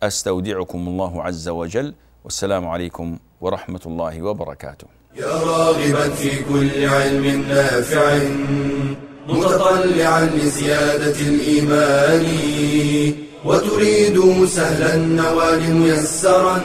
أستودعكم 0.03 0.87
الله 0.87 1.23
عز 1.23 1.49
وجل. 1.49 1.93
والسلام 2.23 2.67
عليكم 2.67 3.17
ورحمة 3.41 3.81
الله 3.85 4.21
وبركاته. 4.21 4.87
يا 5.15 5.25
راغبا 5.25 6.09
في 6.09 6.43
كل 6.43 6.85
علم 6.85 7.41
نافع. 7.49 8.19
متطلعا 9.29 10.29
لزيادة 10.35 11.19
الإيمان 11.21 12.25
وتريد 13.45 14.45
سهلا 14.47 14.95
النوال 14.95 15.75
ميسرا 15.75 16.61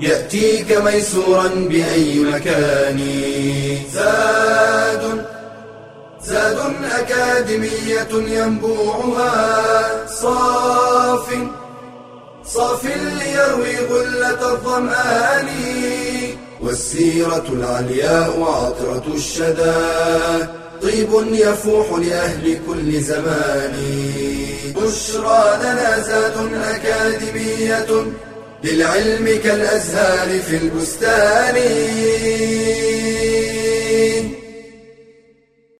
يأتيك 0.00 0.72
ميسورا 0.84 1.48
بأي 1.48 2.18
مكان. 2.18 3.00
زاد 3.92 5.24
زاد 6.24 6.58
أكاديمية 6.98 8.12
ينبوعها 8.12 10.06
صاف 10.06 11.28
صاف 12.44 12.84
ليروي 12.84 13.76
غلة 13.90 14.52
الظمآن 14.52 15.48
والسيرة 16.62 17.44
العلياء 17.52 18.42
عطرة 18.42 19.14
الشدى. 19.14 20.56
طيب 20.82 21.08
يفوح 21.32 21.98
لأهل 21.98 22.58
كل 22.66 23.00
زمان. 23.00 23.76
بشرى 24.76 25.58
لنا 25.60 26.02
زاد 26.02 26.52
أكاديمية 26.54 28.06
للعلم 28.64 29.40
كالأزهار 29.44 30.40
في 30.40 30.56
البستان. 30.56 31.56